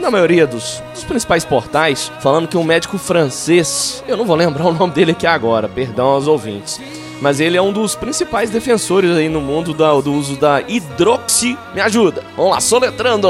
na 0.00 0.10
maioria 0.10 0.46
dos, 0.46 0.82
dos, 0.94 1.04
principais 1.04 1.44
portais, 1.44 2.10
falando 2.20 2.48
que 2.48 2.56
um 2.56 2.64
médico 2.64 2.96
francês, 2.96 4.02
eu 4.08 4.16
não 4.16 4.24
vou 4.24 4.36
lembrar 4.36 4.64
o 4.64 4.72
nome 4.72 4.94
dele 4.94 5.12
aqui 5.12 5.26
agora, 5.26 5.68
perdão 5.68 6.06
aos 6.06 6.26
ouvintes, 6.26 6.80
mas 7.22 7.38
ele 7.38 7.56
é 7.56 7.62
um 7.62 7.72
dos 7.72 7.94
principais 7.94 8.50
defensores 8.50 9.12
aí 9.16 9.28
no 9.28 9.40
mundo 9.40 9.72
da, 9.72 9.92
do 10.00 10.12
uso 10.12 10.36
da 10.36 10.60
hidroxi. 10.60 11.56
Me 11.72 11.80
ajuda. 11.80 12.20
Vamos 12.36 12.50
lá, 12.50 12.60
soletrando. 12.60 13.28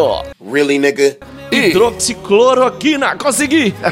Really, 0.50 0.78
nigga? 0.78 1.18
Hidroxicloroquina, 1.52 3.14
consegui! 3.16 3.74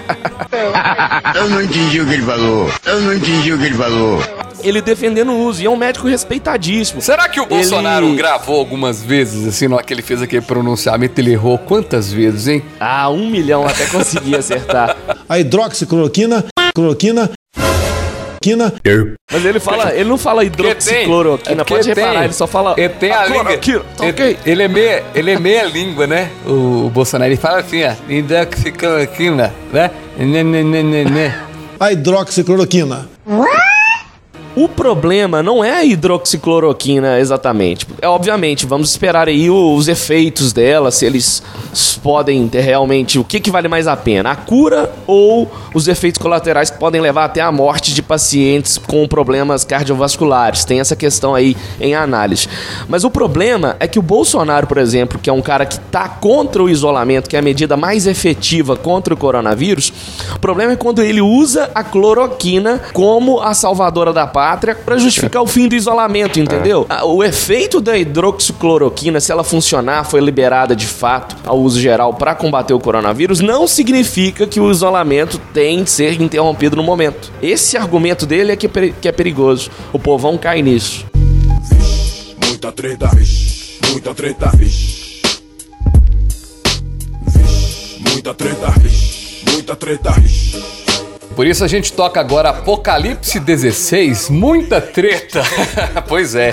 Eu 1.37 1.51
não 1.51 1.63
entendi 1.63 2.01
o 2.01 2.07
que 2.07 2.15
ele 2.15 2.23
falou. 2.23 2.71
Eu 2.87 3.01
não 3.03 3.13
entendi 3.13 3.53
o 3.53 3.59
que 3.59 3.65
ele 3.67 3.75
falou. 3.75 4.19
Ele 4.63 4.81
defendendo 4.81 5.33
o 5.33 5.45
uso, 5.47 5.63
e 5.63 5.67
é 5.67 5.71
um 5.71 5.77
médico 5.77 6.09
respeitadíssimo. 6.09 7.03
Será 7.03 7.29
que 7.29 7.39
o 7.39 7.45
Bolsonaro 7.47 8.07
Ele- 8.07 8.17
gravou 8.17 8.59
algumas 8.59 9.03
vezes, 9.03 9.47
assim, 9.47 9.69
na 9.69 9.77
hora 9.77 9.85
que 9.85 9.93
ele 9.93 10.03
fez 10.03 10.23
aquele 10.23 10.43
pronunciamento, 10.43 11.21
ele 11.21 11.33
errou 11.33 11.59
quantas 11.59 12.11
vezes, 12.11 12.49
hein? 12.49 12.63
Ah, 12.81 13.11
um 13.11 13.29
milhão 13.29 13.67
até 13.67 13.85
consegui 13.87 14.35
acertar. 14.35 14.97
A 15.29 15.39
hidroxicloroquina, 15.39 16.45
cloroquina, 16.75 17.31
quina, 18.43 18.73
Mas 19.31 19.45
ele 19.45 19.61
fala, 19.61 19.95
ele 19.95 20.09
não 20.09 20.17
fala 20.17 20.43
hidroxicloroquina, 20.45 21.63
pode 21.63 21.89
reparar, 21.89 22.13
tem- 22.13 22.25
ele 22.25 22.33
só 22.33 22.47
fala 22.47 22.75
Ele 22.79 22.89
tem 22.89 23.13
a 23.13 23.27
língua. 23.27 23.45
cloroquina, 23.45 23.81
tá 23.97 24.05
ele, 24.05 24.13
ok? 24.13 24.39
ele 24.47 24.63
é 24.63 24.69
meia, 24.69 25.05
ele 25.15 25.31
é 25.33 25.39
meia 25.39 25.65
língua, 25.65 26.07
né? 26.07 26.31
O, 26.47 26.87
o 26.87 26.91
Bolsonaro, 26.91 27.31
ele 27.31 27.37
fala 27.37 27.59
assim, 27.61 27.83
ó, 27.85 27.93
hidroxicloroquina, 28.09 29.53
né? 29.71 29.91
Né, 30.19 30.43
né, 30.43 30.63
né, 30.63 30.83
né, 30.83 31.05
né. 31.05 31.39
a 31.79 31.93
hidroxicloroquina. 31.93 33.09
O 34.57 34.69
problema 34.69 35.43
não 35.43 35.63
é 35.63 35.73
a 35.73 35.85
hidroxicloroquina 35.85 37.21
exatamente. 37.21 37.87
É 38.03 38.09
obviamente, 38.09 38.67
vamos 38.67 38.91
esperar 38.91 39.29
aí 39.29 39.49
os 39.49 39.87
efeitos 39.87 40.53
dela, 40.53 40.91
se 40.91 41.07
eles 41.07 41.43
podem 42.03 42.49
ter 42.49 42.61
realmente 42.63 43.19
o 43.19 43.25
que, 43.25 43.39
que 43.39 43.51
vale 43.51 43.69
mais 43.69 43.87
a 43.87 43.97
pena, 43.97 44.33
a 44.33 44.37
cura 44.37 44.91
ou 45.11 45.51
os 45.75 45.89
efeitos 45.89 46.21
colaterais 46.21 46.71
que 46.71 46.79
podem 46.79 47.01
levar 47.01 47.25
até 47.25 47.41
a 47.41 47.51
morte 47.51 47.93
de 47.93 48.03
pacientes 48.03 48.79
com 48.79 49.07
problemas 49.09 49.65
cardiovasculares. 49.65 50.65
Tem 50.65 50.81
essa 50.81 50.95
questão 50.95 51.35
aí 51.35 51.57
em 51.81 51.95
análise. 51.95 52.49
Mas 52.89 53.03
o 53.03 53.11
problema 53.11 53.77
é 53.81 53.89
que 53.89 53.99
o 53.99 54.03
Bolsonaro, 54.03 54.67
por 54.67 54.79
exemplo, 54.79 55.19
que 55.19 55.29
é 55.29 55.33
um 55.33 55.43
cara 55.43 55.67
que 55.67 55.79
tá 55.79 56.09
contra 56.09 56.63
o 56.63 56.69
isolamento, 56.69 57.29
que 57.29 57.37
é 57.37 57.39
a 57.39 57.43
medida 57.43 57.77
mais 57.77 58.07
efetiva 58.07 58.77
contra 58.77 59.13
o 59.13 59.17
coronavírus, 59.17 59.93
o 60.35 60.39
problema 60.39 60.73
é 60.73 60.77
quando 60.77 61.03
ele 61.03 61.21
usa 61.21 61.71
a 61.75 61.83
cloroquina 61.83 62.81
como 62.93 63.41
a 63.41 63.53
salvadora 63.55 64.13
da 64.13 64.27
pátria 64.27 64.75
para 64.75 64.97
justificar 64.99 65.43
o 65.43 65.47
fim 65.47 65.69
do 65.69 65.75
isolamento, 65.75 66.39
entendeu? 66.39 66.87
Ah, 66.89 67.05
O 67.05 67.25
efeito 67.25 67.81
da 67.81 67.99
hidroxicloroquina, 67.99 69.21
se 69.21 69.33
ela 69.33 69.43
funcionar, 69.43 70.05
foi 70.05 70.21
liberada 70.21 70.77
de 70.77 70.87
fato 70.87 71.37
ao 71.45 71.59
uso 71.59 71.81
geral 71.81 72.15
para 72.15 72.35
combater 72.35 72.75
o 72.75 72.81
coronavírus, 72.81 73.41
não 73.41 73.67
significa 73.67 74.47
que 74.47 74.61
o 74.61 74.71
isolamento 74.71 75.00
tem 75.53 75.83
de 75.83 75.91
ser 75.91 76.21
interrompido 76.21 76.77
no 76.77 76.83
momento. 76.83 77.33
Esse 77.43 77.77
argumento 77.77 78.27
dele 78.27 78.53
é 78.53 78.57
que 78.57 78.67
é 78.67 78.93
que 79.01 79.09
é 79.09 79.13
perigoso. 79.13 79.71
O 79.93 79.99
povão 79.99 80.37
cai 80.39 80.63
nisso. 80.63 81.07
Muita 82.47 82.73
treta, 82.73 83.09
vixe, 83.15 83.79
muita 83.91 84.15
treta, 84.15 84.51
vixe. 84.57 85.21
Vixe, 87.27 88.01
muita 88.01 88.35
treta, 88.35 88.71
vixe, 88.81 89.45
muita 89.51 89.77
treta, 89.77 90.11
vixe. 90.13 90.80
Por 91.35 91.47
isso 91.47 91.65
a 91.65 91.69
gente 91.69 91.93
toca 91.93 92.21
agora 92.21 92.51
Apocalipse 92.51 93.39
16, 93.39 94.31
muita 94.31 94.81
treta. 94.81 95.43
pois 96.09 96.35
é. 96.35 96.53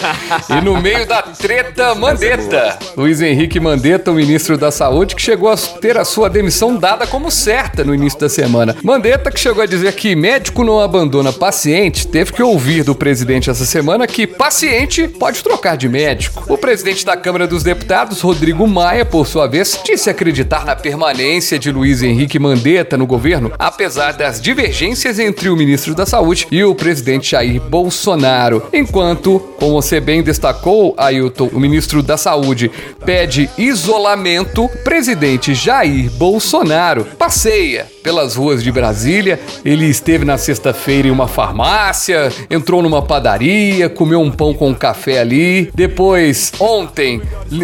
E 0.50 0.62
no 0.64 0.80
meio 0.80 1.06
da 1.06 1.22
treta, 1.22 1.96
Mandetta. 1.96 2.78
Luiz 2.96 3.22
Henrique 3.22 3.60
Mandetta, 3.60 4.12
o 4.12 4.14
ministro 4.14 4.58
da 4.58 4.72
Saúde, 4.72 5.16
que 5.16 5.22
chegou 5.22 5.50
a 5.50 5.58
ter 5.58 5.98
a 5.98 6.06
sua 6.06 6.30
demissão 6.30 6.76
dada 6.76 7.08
como 7.08 7.32
certa 7.32 7.84
no 7.84 7.94
início 7.94 8.20
da 8.20 8.30
semana. 8.30 8.76
Mandetta, 8.84 9.32
que 9.32 9.40
chegou 9.40 9.64
a 9.64 9.66
dizer 9.66 9.94
que 9.94 10.16
médico 10.16 10.64
não 10.64 10.80
abandona 10.80 11.34
paciente, 11.34 12.08
teve 12.08 12.32
que 12.32 12.44
ouvir 12.44 12.84
do 12.84 12.96
presidente 12.96 13.50
essa 13.50 13.66
semana 13.66 14.08
que 14.08 14.28
paciente 14.28 15.08
pode 15.08 15.44
trocar 15.44 15.76
de 15.76 15.90
médico. 15.90 16.46
O 16.48 16.58
presidente 16.58 17.06
da 17.06 17.18
Câmara 17.18 17.48
dos 17.48 17.64
Deputados, 17.64 18.22
Rodrigo 18.22 18.68
Maia, 18.68 19.04
por 19.04 19.26
sua 19.26 19.48
vez, 19.48 19.80
disse 19.84 20.10
acreditar 20.10 20.66
na 20.66 20.76
permanência 20.76 21.58
de 21.58 21.72
Luiz 21.72 22.04
Henrique 22.04 22.40
Mandetta 22.40 22.96
no 22.96 23.08
governo, 23.08 23.52
apesar 23.58 24.14
das 24.14 24.40
divergências 24.40 24.77
entre 24.80 25.50
o 25.50 25.56
ministro 25.56 25.96
da 25.96 26.06
Saúde 26.06 26.48
e 26.52 26.64
o 26.64 26.76
presidente 26.76 27.32
Jair 27.32 27.60
Bolsonaro. 27.60 28.62
Enquanto, 28.72 29.40
como 29.58 29.82
você 29.82 30.00
bem 30.00 30.22
destacou, 30.22 30.94
Ailton, 30.98 31.50
o 31.52 31.60
ministro 31.60 32.04
da 32.04 32.16
Saúde 32.16 32.70
pede 33.04 33.50
isolamento, 33.58 34.70
presidente 34.84 35.56
Jair 35.56 36.12
Bolsonaro 36.12 37.06
passeia 37.18 37.88
pelas 38.04 38.36
ruas 38.36 38.64
de 38.64 38.72
Brasília. 38.72 39.40
Ele 39.66 39.86
esteve 39.86 40.24
na 40.24 40.38
sexta-feira 40.38 41.08
em 41.08 41.12
uma 41.12 41.28
farmácia, 41.28 42.32
entrou 42.50 42.82
numa 42.82 43.02
padaria, 43.02 43.90
comeu 43.90 44.22
um 44.22 44.32
pão 44.32 44.54
com 44.54 44.74
café 44.76 45.20
ali. 45.20 45.72
Depois, 45.74 46.52
ontem, 46.60 47.22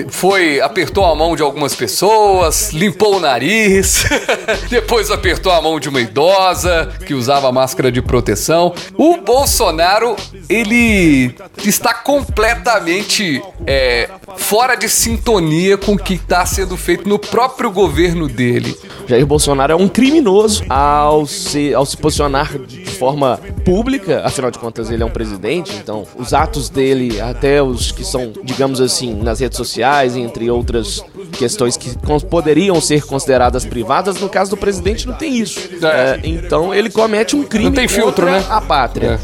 foi 0.09 0.59
apertou 0.59 1.05
a 1.05 1.15
mão 1.15 1.35
de 1.35 1.43
algumas 1.43 1.75
pessoas, 1.75 2.73
limpou 2.73 3.17
o 3.17 3.19
nariz. 3.19 4.05
Depois 4.69 5.11
apertou 5.11 5.51
a 5.51 5.61
mão 5.61 5.79
de 5.79 5.89
uma 5.89 6.01
idosa 6.01 6.91
que 6.99 7.13
usava 7.13 7.51
máscara 7.51 7.91
de 7.91 8.01
proteção. 8.01 8.73
O 8.97 9.17
Bolsonaro, 9.17 10.15
ele 10.49 11.35
está 11.63 11.93
completamente 11.93 13.41
é, 13.65 14.09
fora 14.37 14.75
de 14.75 14.89
sintonia 14.89 15.77
com 15.77 15.93
o 15.93 15.97
que 15.97 16.15
está 16.15 16.45
sendo 16.45 16.75
feito 16.77 17.07
no 17.07 17.19
próprio 17.19 17.71
governo 17.71 18.27
dele. 18.27 18.77
Jair 19.07 19.25
Bolsonaro 19.25 19.73
é 19.73 19.75
um 19.75 19.87
criminoso 19.87 20.63
ao 20.69 21.25
se, 21.25 21.73
ao 21.73 21.85
se 21.85 21.97
posicionar 21.97 22.57
de 22.57 22.85
forma 22.85 23.39
pública, 23.65 24.21
afinal 24.25 24.51
de 24.51 24.59
contas 24.59 24.89
ele 24.89 25.03
é 25.03 25.05
um 25.05 25.09
presidente, 25.09 25.73
então 25.75 26.05
os 26.15 26.33
atos 26.33 26.69
dele, 26.69 27.19
até 27.19 27.61
os 27.61 27.91
que 27.91 28.03
são, 28.03 28.31
digamos 28.43 28.79
assim, 28.79 29.13
nas 29.13 29.39
redes 29.39 29.57
sociais, 29.57 30.15
entre 30.15 30.49
outras 30.49 31.03
questões 31.37 31.77
que 31.77 31.93
poderiam 32.29 32.79
ser 32.79 33.05
consideradas 33.05 33.65
privadas, 33.65 34.19
no 34.19 34.29
caso 34.29 34.51
do 34.51 34.57
presidente 34.57 35.07
não 35.07 35.15
tem 35.15 35.37
isso. 35.37 35.59
É. 35.81 36.03
É, 36.03 36.19
então 36.23 36.73
ele 36.73 36.82
comete 36.89 37.35
um 37.35 37.43
crime 37.43 37.65
Não 37.65 37.71
tem 37.71 37.87
filtro, 37.87 38.25
né? 38.25 38.43
a 38.49 38.61
pátria. 38.61 39.19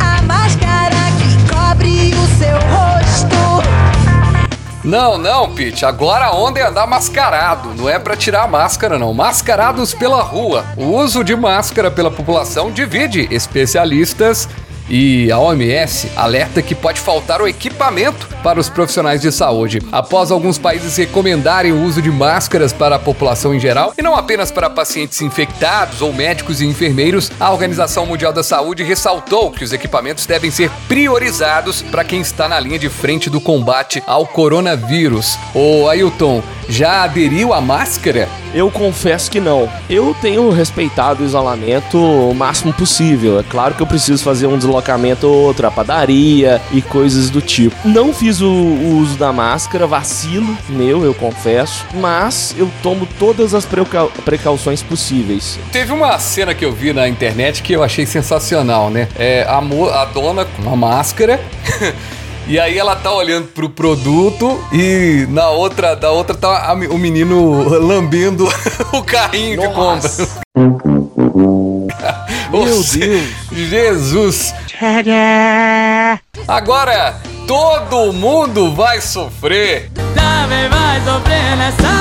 A 0.00 0.22
máscara 0.22 0.96
que 1.18 1.52
cobre 1.52 2.14
o 2.14 2.26
seu 2.38 2.56
rosto. 2.70 3.36
Não, 4.84 5.18
não, 5.18 5.52
Pete. 5.54 5.84
Agora 5.84 6.26
a 6.26 6.32
onda 6.34 6.60
é 6.60 6.66
andar 6.66 6.86
mascarado. 6.86 7.74
Não 7.74 7.88
é 7.88 7.98
pra 7.98 8.16
tirar 8.16 8.44
a 8.44 8.48
máscara, 8.48 8.98
não. 8.98 9.12
Mascarados 9.12 9.92
pela 9.92 10.22
rua. 10.22 10.64
O 10.76 10.84
uso 10.96 11.24
de 11.24 11.34
máscara 11.34 11.90
pela 11.90 12.10
população 12.10 12.70
divide 12.70 13.26
especialistas. 13.30 14.48
E 14.88 15.32
a 15.32 15.38
OMS 15.40 16.08
alerta 16.14 16.62
que 16.62 16.72
pode 16.72 17.00
faltar 17.00 17.42
o 17.42 17.48
equipamento 17.76 18.26
para 18.42 18.58
os 18.58 18.70
profissionais 18.70 19.20
de 19.20 19.30
saúde. 19.30 19.82
Após 19.92 20.30
alguns 20.30 20.56
países 20.56 20.96
recomendarem 20.96 21.72
o 21.72 21.84
uso 21.84 22.00
de 22.00 22.10
máscaras 22.10 22.72
para 22.72 22.96
a 22.96 22.98
população 22.98 23.54
em 23.54 23.60
geral, 23.60 23.92
e 23.98 24.02
não 24.02 24.16
apenas 24.16 24.50
para 24.50 24.70
pacientes 24.70 25.20
infectados 25.20 26.00
ou 26.00 26.12
médicos 26.12 26.62
e 26.62 26.66
enfermeiros, 26.66 27.30
a 27.38 27.52
Organização 27.52 28.06
Mundial 28.06 28.32
da 28.32 28.42
Saúde 28.42 28.82
ressaltou 28.82 29.50
que 29.50 29.62
os 29.62 29.74
equipamentos 29.74 30.24
devem 30.24 30.50
ser 30.50 30.70
priorizados 30.88 31.82
para 31.82 32.04
quem 32.04 32.22
está 32.22 32.48
na 32.48 32.58
linha 32.58 32.78
de 32.78 32.88
frente 32.88 33.28
do 33.28 33.40
combate 33.40 34.02
ao 34.06 34.26
coronavírus. 34.26 35.36
Ô 35.54 35.88
Ailton, 35.88 36.42
já 36.68 37.02
aderiu 37.02 37.52
à 37.52 37.60
máscara? 37.60 38.28
Eu 38.54 38.70
confesso 38.70 39.30
que 39.30 39.38
não. 39.38 39.68
Eu 39.88 40.16
tenho 40.20 40.50
respeitado 40.50 41.22
o 41.22 41.26
isolamento 41.26 41.98
o 41.98 42.34
máximo 42.34 42.72
possível. 42.72 43.38
É 43.38 43.42
claro 43.42 43.74
que 43.74 43.82
eu 43.82 43.86
preciso 43.86 44.22
fazer 44.22 44.46
um 44.46 44.56
deslocamento 44.56 45.26
ou 45.26 45.34
outro, 45.44 45.66
a 45.66 45.70
padaria 45.70 46.60
e 46.72 46.80
coisas 46.80 47.28
do 47.28 47.40
tipo. 47.40 47.65
Não 47.84 48.12
fiz 48.12 48.40
o, 48.40 48.46
o 48.48 48.98
uso 48.98 49.16
da 49.16 49.32
máscara, 49.32 49.86
vacilo 49.86 50.56
meu, 50.68 51.04
eu 51.04 51.14
confesso, 51.14 51.84
mas 51.94 52.54
eu 52.58 52.70
tomo 52.82 53.06
todas 53.18 53.54
as 53.54 53.64
precau- 53.64 54.10
precauções 54.24 54.82
possíveis. 54.82 55.58
Teve 55.72 55.92
uma 55.92 56.18
cena 56.18 56.54
que 56.54 56.64
eu 56.64 56.72
vi 56.72 56.92
na 56.92 57.08
internet 57.08 57.62
que 57.62 57.72
eu 57.72 57.82
achei 57.82 58.06
sensacional, 58.06 58.90
né? 58.90 59.08
É 59.18 59.42
a, 59.48 59.58
a 59.58 60.04
dona 60.06 60.44
com 60.44 60.62
uma 60.62 60.76
máscara. 60.76 61.40
E 62.48 62.60
aí 62.60 62.78
ela 62.78 62.94
tá 62.94 63.12
olhando 63.12 63.48
pro 63.48 63.68
produto 63.68 64.64
e 64.72 65.26
na 65.30 65.48
outra, 65.48 65.96
da 65.96 66.12
outra 66.12 66.32
tá 66.36 66.72
o 66.90 66.96
menino 66.96 67.68
lambendo 67.84 68.48
o 68.94 69.02
carrinho 69.02 69.60
de 69.60 69.68
compra. 69.70 70.08
Meu 72.52 72.64
Deus! 72.64 72.92
Jesus! 73.52 74.54
Agora 76.46 77.16
todo 77.46 78.12
mundo 78.12 78.74
vai 78.74 79.00
sofrer. 79.00 79.90
Também 80.14 80.68
vai 80.68 81.00
sofrer 81.00 81.56
nessa 81.56 81.95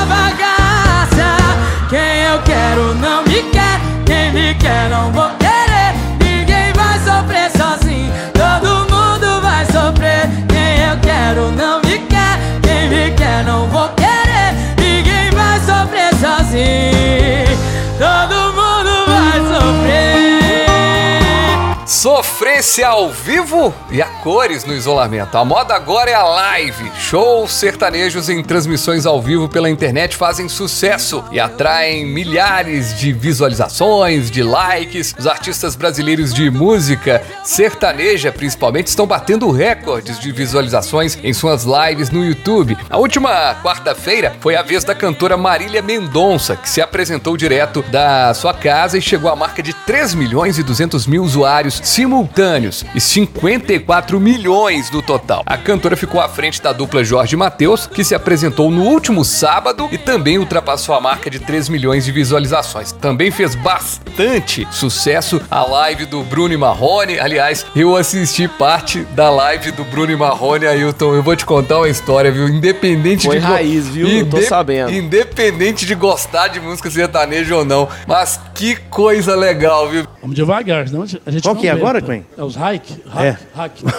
Sofrência 22.06 22.88
ao 22.88 23.10
vivo 23.10 23.74
e 23.90 24.00
a 24.00 24.06
cores 24.06 24.64
no 24.64 24.76
isolamento. 24.76 25.36
A 25.40 25.44
moda 25.44 25.74
agora 25.74 26.12
é 26.12 26.14
a 26.14 26.24
live. 26.24 26.92
Shows 27.00 27.52
sertanejos 27.52 28.30
em 28.30 28.44
transmissões 28.44 29.08
ao 29.08 29.20
vivo 29.20 29.50
pela 29.50 29.72
internet 29.72 30.16
fazem 30.16 30.48
sucesso 30.48 31.24
e 31.32 31.40
atraem 31.40 32.06
milhares 32.06 32.96
de 32.96 33.12
visualizações, 33.12 34.30
de 34.30 34.44
likes. 34.44 35.16
Os 35.18 35.26
artistas 35.26 35.76
brasileiros 35.76 36.32
de 36.32 36.52
música 36.52 37.24
sertaneja, 37.44 38.32
principalmente, 38.32 38.86
estão 38.86 39.08
batendo 39.08 39.50
recordes 39.50 40.20
de 40.20 40.32
visualizações 40.32 41.18
em 41.24 41.34
suas 41.34 41.64
lives 41.64 42.12
no 42.12 42.24
YouTube. 42.24 42.78
A 42.88 43.00
última 43.00 43.56
quarta-feira 43.64 44.36
foi 44.42 44.56
a 44.56 44.62
vez 44.62 44.84
da 44.84 44.94
cantora 44.94 45.38
Marília 45.38 45.82
Mendonça, 45.82 46.56
que 46.56 46.70
se 46.70 46.82
apresentou 46.82 47.36
direto 47.36 47.82
da 47.82 48.32
sua 48.36 48.54
casa 48.54 48.96
e 48.96 49.02
chegou 49.02 49.32
à 49.32 49.36
marca 49.36 49.64
de 49.64 49.74
3 49.74 50.14
milhões 50.14 50.60
e 50.60 50.64
200 50.64 51.08
mil 51.08 51.24
usuários 51.24 51.82
simultâneos 51.96 52.84
e 52.94 53.00
54 53.00 54.20
milhões 54.20 54.92
no 54.92 55.02
total. 55.02 55.44
A 55.46 55.58
cantora 55.58 55.96
ficou 55.96 56.20
à 56.20 56.28
frente 56.28 56.62
da 56.62 56.74
dupla 56.74 57.06
Jorge 57.06 57.38
Mateus, 57.38 57.88
que 57.88 58.04
se 58.04 58.14
apresentou 58.14 58.70
no 58.70 58.84
último 58.84 59.24
sábado 59.24 59.88
e 59.90 59.98
também 59.98 60.38
ultrapassou 60.38 60.94
a 60.94 61.00
marca 61.00 61.30
de 61.30 61.40
3 61.40 61.70
milhões 61.70 62.04
de 62.04 62.12
visualizações. 62.12 62.92
Também 62.92 63.32
fez 63.32 63.56
bastante 63.56 64.68
sucesso 64.72 65.42
a 65.50 65.64
live 65.64 66.06
do 66.06 66.22
Bruno 66.22 66.54
e 66.54 66.58
Marrone. 66.58 67.18
Aliás, 67.18 67.66
eu 67.74 67.96
assisti 67.96 68.46
parte 68.46 69.06
da 69.16 69.30
live 69.30 69.72
do 69.72 69.86
Bruno 69.86 70.12
e 70.12 70.18
Marrone, 70.18 70.68
Ailton. 70.68 71.16
Eu 71.16 71.24
vou 71.24 71.34
te 71.34 71.46
contar 71.46 71.78
uma 71.78 71.88
história, 71.88 72.30
viu? 72.30 72.50
Independente 72.50 73.25
Foi 73.25 73.40
de. 73.40 73.46
raiz, 73.46 73.88
viu? 73.88 74.06
Eu 74.06 74.30
tô 74.30 74.42
sabendo. 74.42 74.92
Independente 74.92 75.86
de 75.86 75.96
gostar 75.96 76.50
de 76.50 76.60
música 76.60 76.92
sertaneja 76.92 77.56
ou 77.56 77.64
não. 77.64 77.88
Mas 78.06 78.38
que 78.54 78.75
coisa 78.75 79.34
legal, 79.34 79.88
viu? 79.88 80.06
Vamos 80.20 80.36
devagar, 80.36 80.88
senão 80.88 81.04
a 81.04 81.32
gente 81.32 81.44
Qual 81.44 81.56
não 81.56 81.62
que 81.62 81.68
é. 81.70 81.85
Agora? 81.88 82.25
É 82.38 82.44
os 82.44 82.56
hike? 82.56 83.04
É. 83.18 83.30
Hack, 83.30 83.42
hack. 83.56 83.96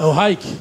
É 0.00 0.04
o 0.04 0.12
hike. 0.12 0.56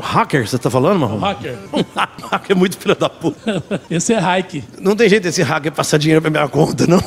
Hacker, 0.00 0.48
você 0.48 0.58
tá 0.58 0.68
falando, 0.68 0.96
O 0.96 1.00
Marrom? 1.00 1.18
hacker. 1.20 1.56
hacker 2.30 2.50
é 2.50 2.54
muito 2.54 2.76
filho 2.76 2.96
da 2.96 3.08
puta. 3.08 3.62
Esse 3.90 4.12
é 4.12 4.18
hike. 4.18 4.64
Não 4.80 4.96
tem 4.96 5.08
jeito 5.08 5.22
desse 5.22 5.42
hacker 5.42 5.70
passar 5.72 5.98
dinheiro 5.98 6.20
pra 6.20 6.30
minha 6.30 6.48
conta, 6.48 6.86
não. 6.86 7.00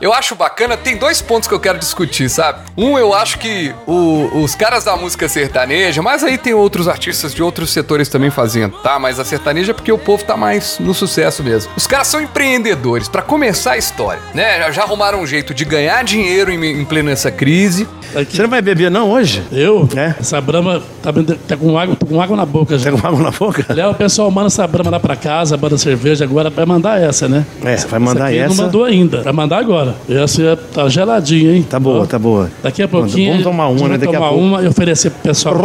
Eu 0.00 0.12
acho 0.12 0.34
bacana, 0.34 0.76
tem 0.76 0.96
dois 0.96 1.22
pontos 1.22 1.48
que 1.48 1.54
eu 1.54 1.60
quero 1.60 1.78
discutir, 1.78 2.28
sabe? 2.28 2.60
Um, 2.76 2.98
eu 2.98 3.14
acho 3.14 3.38
que 3.38 3.74
o- 3.86 4.42
os 4.42 4.54
caras 4.54 4.84
da 4.84 4.94
música 4.96 5.26
sertaneja, 5.28 6.02
mas 6.02 6.22
aí 6.22 6.36
tem 6.36 6.52
outros 6.52 6.86
artistas 6.86 7.32
de 7.34 7.42
outros 7.42 7.70
setores 7.72 8.08
também 8.08 8.30
fazendo, 8.30 8.76
tá? 8.78 8.98
Mas 8.98 9.18
a 9.18 9.24
sertaneja 9.24 9.72
é 9.72 9.74
porque 9.74 9.90
o 9.90 9.96
povo 9.98 10.22
tá 10.22 10.36
mais 10.36 10.78
no 10.78 10.92
sucesso 10.92 11.42
mesmo. 11.42 11.72
Os 11.76 11.86
caras 11.86 12.08
são 12.08 12.20
empreendedores, 12.20 13.08
pra 13.08 13.22
começar 13.22 13.72
a 13.72 13.78
história, 13.78 14.20
né? 14.34 14.58
Já, 14.58 14.70
já 14.70 14.82
arrumaram 14.82 15.20
um 15.20 15.26
jeito 15.26 15.54
de 15.54 15.64
ganhar 15.64 16.04
dinheiro 16.04 16.50
em, 16.52 16.62
em 16.80 16.84
plena 16.84 17.10
essa 17.10 17.30
crise. 17.30 17.88
Você 18.12 18.42
não 18.42 18.48
vai 18.48 18.62
beber 18.62 18.90
não 18.90 19.10
hoje? 19.10 19.42
Eu? 19.52 19.88
É. 19.96 20.14
Essa 20.20 20.40
brama 20.40 20.82
tá, 21.02 21.12
tá 21.48 21.56
com, 21.56 21.78
água, 21.78 21.96
tô 21.96 22.06
com 22.06 22.20
água 22.20 22.36
na 22.36 22.46
boca 22.46 22.78
já. 22.78 22.90
Tá 22.90 22.98
com 22.98 23.06
água 23.06 23.20
na 23.20 23.30
boca? 23.30 23.66
Léo, 23.68 23.90
o 23.90 23.94
pessoal 23.94 24.30
manda 24.30 24.46
essa 24.46 24.66
brama 24.66 24.90
lá 24.90 25.00
pra 25.00 25.16
casa, 25.16 25.56
manda 25.56 25.76
cerveja 25.78 26.24
agora, 26.24 26.50
vai 26.50 26.64
mandar 26.64 27.00
essa, 27.00 27.28
né? 27.28 27.44
É, 27.64 27.76
vai 27.76 27.98
mandar 28.00 28.26
aqui 28.26 28.38
essa. 28.38 28.54
não 28.54 28.64
mandou 28.64 28.84
ainda, 28.84 29.22
vai 29.22 29.32
mandar 29.32 29.58
agora. 29.58 29.94
Essa 30.08 30.56
tá 30.56 30.88
geladinha, 30.88 31.56
hein? 31.56 31.66
Tá 31.68 31.78
boa, 31.78 32.02
Ó, 32.02 32.06
tá 32.06 32.18
boa. 32.18 32.50
Daqui 32.62 32.82
a 32.82 32.88
pouquinho. 32.88 33.30
Vamos 33.32 33.44
tomar 33.44 33.68
uma, 33.68 33.88
né? 33.88 33.98
Daqui 33.98 34.14
a 34.14 34.18
tomar 34.18 34.30
pouco. 34.30 34.44
uma 34.44 34.62
e 34.62 34.66
oferecer 34.66 35.10
pro 35.10 35.22
pessoal. 35.22 35.56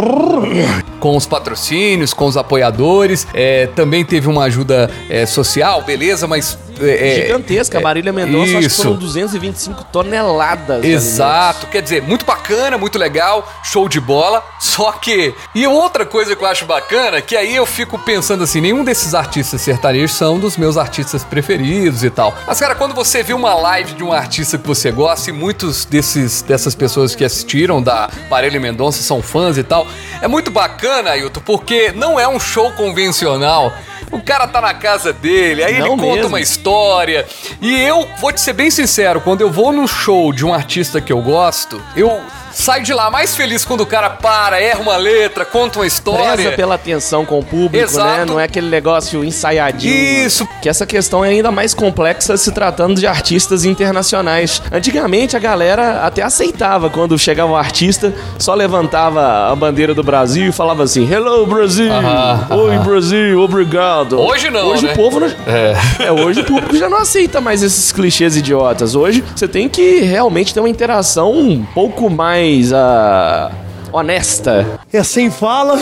com 1.00 1.16
os 1.16 1.26
patrocínios, 1.26 2.12
com 2.12 2.26
os 2.26 2.36
apoiadores. 2.36 3.26
É, 3.34 3.66
também 3.66 4.04
teve 4.04 4.28
uma 4.28 4.44
ajuda 4.44 4.90
é, 5.08 5.26
social, 5.26 5.82
beleza, 5.82 6.26
mas. 6.26 6.58
É, 6.80 7.08
é, 7.10 7.22
Gigantesca, 7.22 7.78
a 7.78 7.80
Marília 7.80 8.12
Mendonça, 8.12 8.58
acho 8.58 8.68
que 8.68 8.74
foram 8.74 8.96
225 8.96 9.84
toneladas. 9.84 10.84
Exato, 10.84 11.66
quer 11.66 11.82
dizer, 11.82 12.02
muito 12.02 12.24
bacana, 12.24 12.78
muito 12.78 12.98
legal, 12.98 13.46
show 13.62 13.88
de 13.88 14.00
bola. 14.00 14.44
Só 14.60 14.92
que. 14.92 15.34
E 15.54 15.66
outra 15.66 16.06
coisa 16.06 16.36
que 16.36 16.42
eu 16.42 16.48
acho 16.48 16.64
bacana, 16.64 17.20
que 17.20 17.36
aí 17.36 17.54
eu 17.54 17.66
fico 17.66 17.98
pensando 17.98 18.44
assim: 18.44 18.60
nenhum 18.60 18.84
desses 18.84 19.14
artistas 19.14 19.60
sertanejos 19.60 20.12
são 20.12 20.38
dos 20.38 20.56
meus 20.56 20.76
artistas 20.76 21.24
preferidos 21.24 22.04
e 22.04 22.10
tal. 22.10 22.36
Mas, 22.46 22.60
cara, 22.60 22.74
quando 22.74 22.94
você 22.94 23.22
vê 23.22 23.32
uma 23.32 23.54
live 23.54 23.94
de 23.94 24.04
um 24.04 24.12
artista 24.12 24.56
que 24.56 24.66
você 24.66 24.90
gosta, 24.90 25.30
e 25.30 25.32
muitos 25.32 25.84
desses, 25.84 26.42
dessas 26.42 26.74
pessoas 26.74 27.14
que 27.14 27.24
assistiram 27.24 27.82
da 27.82 28.08
Marília 28.30 28.60
Mendonça 28.60 29.02
são 29.02 29.22
fãs 29.22 29.58
e 29.58 29.62
tal, 29.62 29.86
é 30.20 30.28
muito 30.28 30.50
bacana, 30.50 31.10
Ailton, 31.10 31.40
porque 31.40 31.92
não 31.92 32.18
é 32.18 32.28
um 32.28 32.38
show 32.38 32.70
convencional. 32.72 33.72
O 34.12 34.20
cara 34.20 34.46
tá 34.46 34.60
na 34.60 34.74
casa 34.74 35.12
dele, 35.12 35.64
aí 35.64 35.78
Não 35.78 35.86
ele 35.86 35.96
conta 35.96 36.14
mesmo. 36.16 36.28
uma 36.28 36.40
história. 36.40 37.26
E 37.60 37.74
eu 37.80 38.06
vou 38.18 38.30
te 38.30 38.40
ser 38.40 38.52
bem 38.52 38.70
sincero, 38.70 39.20
quando 39.20 39.40
eu 39.40 39.50
vou 39.50 39.72
num 39.72 39.86
show 39.88 40.32
de 40.32 40.44
um 40.44 40.52
artista 40.52 41.00
que 41.00 41.12
eu 41.12 41.20
gosto, 41.22 41.82
eu 41.96 42.20
saio 42.52 42.82
de 42.82 42.92
lá 42.92 43.10
mais 43.10 43.34
feliz 43.34 43.64
quando 43.64 43.80
o 43.80 43.86
cara 43.86 44.10
para, 44.10 44.60
erra 44.60 44.80
uma 44.80 44.96
letra, 44.96 45.44
conta 45.44 45.78
uma 45.78 45.86
história. 45.86 46.34
Preza 46.34 46.52
pela 46.52 46.74
atenção 46.74 47.24
com 47.24 47.38
o 47.38 47.44
público, 47.44 47.76
Exato. 47.76 48.18
né? 48.18 48.24
Não 48.24 48.38
é 48.38 48.44
aquele 48.44 48.68
negócio 48.68 49.24
ensaiadinho. 49.24 49.92
Isso. 49.92 50.46
Que 50.60 50.68
essa 50.68 50.86
questão 50.86 51.24
é 51.24 51.28
ainda 51.30 51.50
mais 51.50 51.74
complexa 51.74 52.36
se 52.36 52.52
tratando 52.52 52.98
de 52.98 53.06
artistas 53.06 53.64
internacionais. 53.64 54.62
Antigamente 54.70 55.36
a 55.36 55.40
galera 55.40 56.02
até 56.02 56.22
aceitava 56.22 56.90
quando 56.90 57.18
chegava 57.18 57.50
um 57.50 57.56
artista, 57.56 58.12
só 58.38 58.54
levantava 58.54 59.50
a 59.50 59.56
bandeira 59.56 59.94
do 59.94 60.02
Brasil 60.02 60.48
e 60.48 60.52
falava 60.52 60.82
assim: 60.82 61.10
Hello 61.10 61.46
Brasil! 61.46 61.92
Aham, 61.92 62.46
Oi 62.50 62.78
Brasil, 62.78 63.40
obrigado! 63.40 64.18
Hoje 64.20 64.50
não, 64.50 64.68
Hoje 64.68 64.86
né? 64.86 64.92
o 64.92 64.96
povo 64.96 65.20
não. 65.20 65.28
É. 65.46 65.72
É, 65.98 66.12
hoje 66.12 66.40
o 66.40 66.44
público 66.44 66.76
já 66.76 66.88
não 66.88 66.98
aceita 66.98 67.40
mais 67.40 67.62
esses 67.62 67.92
clichês 67.92 68.36
idiotas. 68.36 68.94
Hoje 68.94 69.24
você 69.34 69.48
tem 69.48 69.68
que 69.68 70.00
realmente 70.00 70.52
ter 70.52 70.60
uma 70.60 70.68
interação 70.68 71.32
um 71.32 71.64
pouco 71.64 72.10
mais 72.10 72.41
ah, 72.74 73.50
honesta. 73.92 74.80
É 74.92 74.98
assim 74.98 75.30
fala 75.30 75.78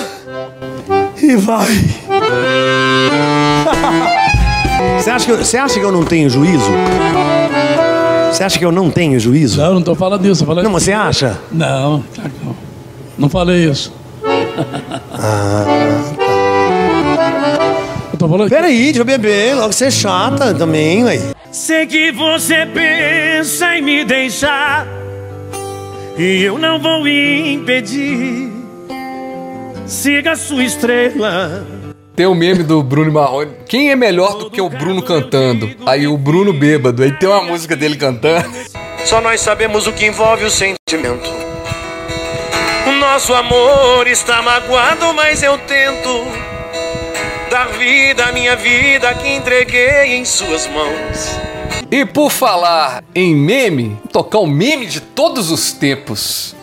e 1.23 1.37
vai. 1.37 1.67
Você 4.99 5.11
acha, 5.11 5.27
que 5.27 5.33
eu, 5.33 5.39
você 5.39 5.57
acha 5.57 5.79
que 5.79 5.85
eu 5.85 5.93
não 5.93 6.05
tenho 6.05 6.29
juízo? 6.29 6.71
Você 8.31 8.45
acha 8.45 8.59
que 8.59 8.65
eu 8.65 8.73
não 8.73 8.91
tenho 8.91 9.19
juízo? 9.19 9.61
Não, 9.61 9.75
não 9.75 9.83
tô 9.83 9.95
falando 9.95 10.23
disso. 10.23 10.45
Falando... 10.45 10.65
Não, 10.65 10.71
mas 10.71 10.83
você 10.83 10.93
acha? 10.93 11.39
Não, 11.51 12.05
claro 12.15 12.31
que 12.31 12.45
não. 12.45 12.57
Não 13.19 13.29
falei 13.29 13.71
isso. 13.71 13.93
Eu 18.13 18.19
tô 18.19 18.29
falando. 18.29 18.51
Peraí, 18.51 18.85
deixa 18.85 19.01
eu 19.01 19.05
beber, 19.05 19.55
logo 19.55 19.73
você 19.73 19.87
é 19.87 19.91
chata 19.91 20.53
também, 20.53 21.05
ué. 21.05 21.21
Sei 21.51 21.87
que 21.87 22.13
você 22.13 22.67
pensa 22.67 23.77
em 23.77 23.83
me 23.83 24.05
deixar 24.05 24.87
E 26.23 26.43
eu 26.43 26.59
não 26.59 26.79
vou 26.79 27.09
impedir 27.09 28.53
Siga 29.87 30.33
a 30.33 30.37
sua 30.37 30.63
estrela 30.63 31.67
Tem 32.15 32.27
o 32.27 32.35
meme 32.35 32.63
do 32.63 32.83
Bruno 32.83 33.11
Marrone. 33.11 33.53
Quem 33.67 33.91
é 33.91 33.97
melhor 33.97 34.35
do 34.37 34.51
que 34.51 34.61
o 34.61 34.69
Bruno 34.69 35.01
cantando? 35.01 35.75
Aí 35.87 36.07
o 36.07 36.19
Bruno 36.19 36.53
bêbado. 36.53 37.03
Aí 37.03 37.11
tem 37.11 37.27
uma 37.27 37.43
música 37.43 37.75
dele 37.75 37.97
cantando. 37.97 38.51
Só 39.07 39.23
nós 39.23 39.41
sabemos 39.41 39.87
o 39.87 39.95
que 39.95 40.05
envolve 40.05 40.45
o 40.45 40.51
sentimento 40.51 41.27
O 42.87 42.93
nosso 43.01 43.33
amor 43.33 44.07
está 44.07 44.43
magoado, 44.43 45.15
mas 45.15 45.43
eu 45.43 45.57
tento 45.57 46.27
da 47.51 47.65
vida, 47.65 48.31
minha 48.33 48.57
vida 48.57 49.15
que 49.15 49.27
entreguei 49.27 50.17
em 50.17 50.27
suas 50.27 50.67
mãos. 50.67 51.41
E 51.93 52.07
por 52.07 52.31
falar 52.31 53.03
em 53.13 53.35
meme, 53.35 53.99
tocar 54.13 54.39
o 54.39 54.47
meme 54.47 54.87
de 54.87 55.01
todos 55.01 55.51
os 55.51 55.73
tempos. 55.73 56.55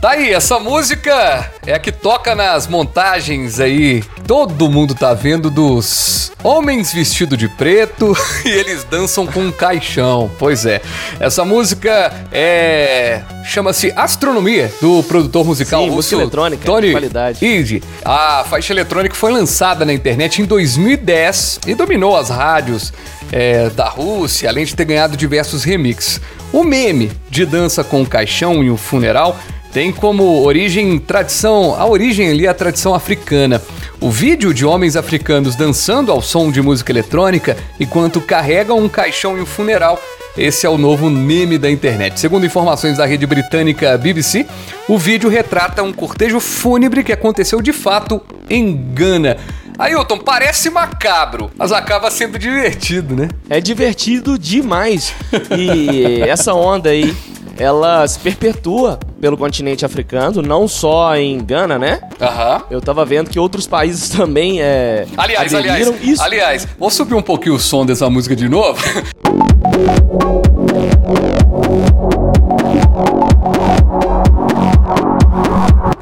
Tá 0.00 0.10
aí, 0.10 0.32
essa 0.32 0.60
música 0.60 1.52
é 1.66 1.74
a 1.74 1.78
que 1.80 1.90
toca 1.90 2.36
nas 2.36 2.68
montagens 2.68 3.58
aí. 3.58 4.04
Todo 4.30 4.70
mundo 4.70 4.94
tá 4.94 5.12
vendo 5.12 5.50
dos 5.50 6.30
homens 6.44 6.92
vestidos 6.92 7.36
de 7.36 7.48
preto 7.48 8.16
e 8.46 8.48
eles 8.48 8.84
dançam 8.84 9.26
com 9.26 9.40
um 9.40 9.50
caixão. 9.50 10.30
Pois 10.38 10.64
é, 10.64 10.80
essa 11.18 11.44
música 11.44 12.12
é 12.30 13.22
chama-se 13.44 13.92
Astronomia 13.96 14.72
do 14.80 15.02
produtor 15.02 15.44
musical 15.44 15.82
Sim, 15.82 15.88
russo 15.88 15.96
música 15.96 16.16
eletrônica, 16.22 16.64
Tony 16.64 16.86
de 16.86 16.92
qualidade. 16.92 17.44
Ide. 17.44 17.82
A 18.04 18.44
faixa 18.48 18.72
eletrônica 18.72 19.16
foi 19.16 19.32
lançada 19.32 19.84
na 19.84 19.92
internet 19.92 20.40
em 20.40 20.44
2010 20.44 21.62
e 21.66 21.74
dominou 21.74 22.16
as 22.16 22.28
rádios 22.28 22.92
é, 23.32 23.68
da 23.70 23.88
Rússia, 23.88 24.48
além 24.48 24.64
de 24.64 24.76
ter 24.76 24.84
ganhado 24.84 25.16
diversos 25.16 25.64
remixes. 25.64 26.20
O 26.52 26.62
meme 26.62 27.10
de 27.28 27.44
dança 27.44 27.82
com 27.82 28.00
o 28.00 28.06
caixão 28.06 28.62
e 28.62 28.70
o 28.70 28.76
funeral 28.76 29.36
tem 29.72 29.92
como 29.92 30.44
origem 30.44 30.98
tradição, 31.00 31.74
a 31.74 31.84
origem 31.84 32.28
ali 32.28 32.46
é 32.46 32.48
a 32.48 32.54
tradição 32.54 32.94
africana. 32.94 33.60
O 34.02 34.10
vídeo 34.10 34.54
de 34.54 34.64
homens 34.64 34.96
africanos 34.96 35.54
dançando 35.54 36.10
ao 36.10 36.22
som 36.22 36.50
de 36.50 36.62
música 36.62 36.90
eletrônica 36.90 37.54
enquanto 37.78 38.18
carregam 38.18 38.78
um 38.78 38.88
caixão 38.88 39.36
em 39.36 39.42
um 39.42 39.46
funeral. 39.46 40.00
Esse 40.38 40.64
é 40.64 40.70
o 40.70 40.78
novo 40.78 41.10
meme 41.10 41.58
da 41.58 41.70
internet. 41.70 42.18
Segundo 42.18 42.46
informações 42.46 42.96
da 42.96 43.04
rede 43.04 43.26
britânica 43.26 43.98
BBC, 43.98 44.46
o 44.88 44.96
vídeo 44.96 45.28
retrata 45.28 45.82
um 45.82 45.92
cortejo 45.92 46.40
fúnebre 46.40 47.04
que 47.04 47.12
aconteceu 47.12 47.60
de 47.60 47.74
fato 47.74 48.22
em 48.48 48.74
Gana. 48.94 49.36
Ailton, 49.78 50.18
parece 50.18 50.70
macabro, 50.70 51.50
mas 51.54 51.70
acaba 51.70 52.10
sendo 52.10 52.38
divertido, 52.38 53.14
né? 53.14 53.28
É 53.50 53.60
divertido 53.60 54.38
demais. 54.38 55.14
E 55.54 56.22
essa 56.26 56.54
onda 56.54 56.88
aí, 56.88 57.14
ela 57.58 58.08
se 58.08 58.18
perpetua 58.18 58.98
pelo 59.20 59.36
continente 59.36 59.84
africano, 59.84 60.40
não 60.42 60.66
só 60.66 61.14
em 61.16 61.38
Gana, 61.38 61.78
né? 61.78 62.00
Aham. 62.20 62.62
Eu 62.70 62.80
tava 62.80 63.04
vendo 63.04 63.28
que 63.28 63.38
outros 63.38 63.66
países 63.66 64.08
também 64.16 64.62
é, 64.62 65.06
Aliás, 65.16 65.54
aliás, 65.54 65.86
aderiram. 65.86 66.12
Isso 66.12 66.22
aliás, 66.22 66.68
vou 66.78 66.90
subir 66.90 67.14
um 67.14 67.22
pouquinho 67.22 67.54
o 67.54 67.58
som 67.58 67.84
dessa 67.84 68.08
música 68.08 68.34
de 68.34 68.48
novo. 68.48 68.80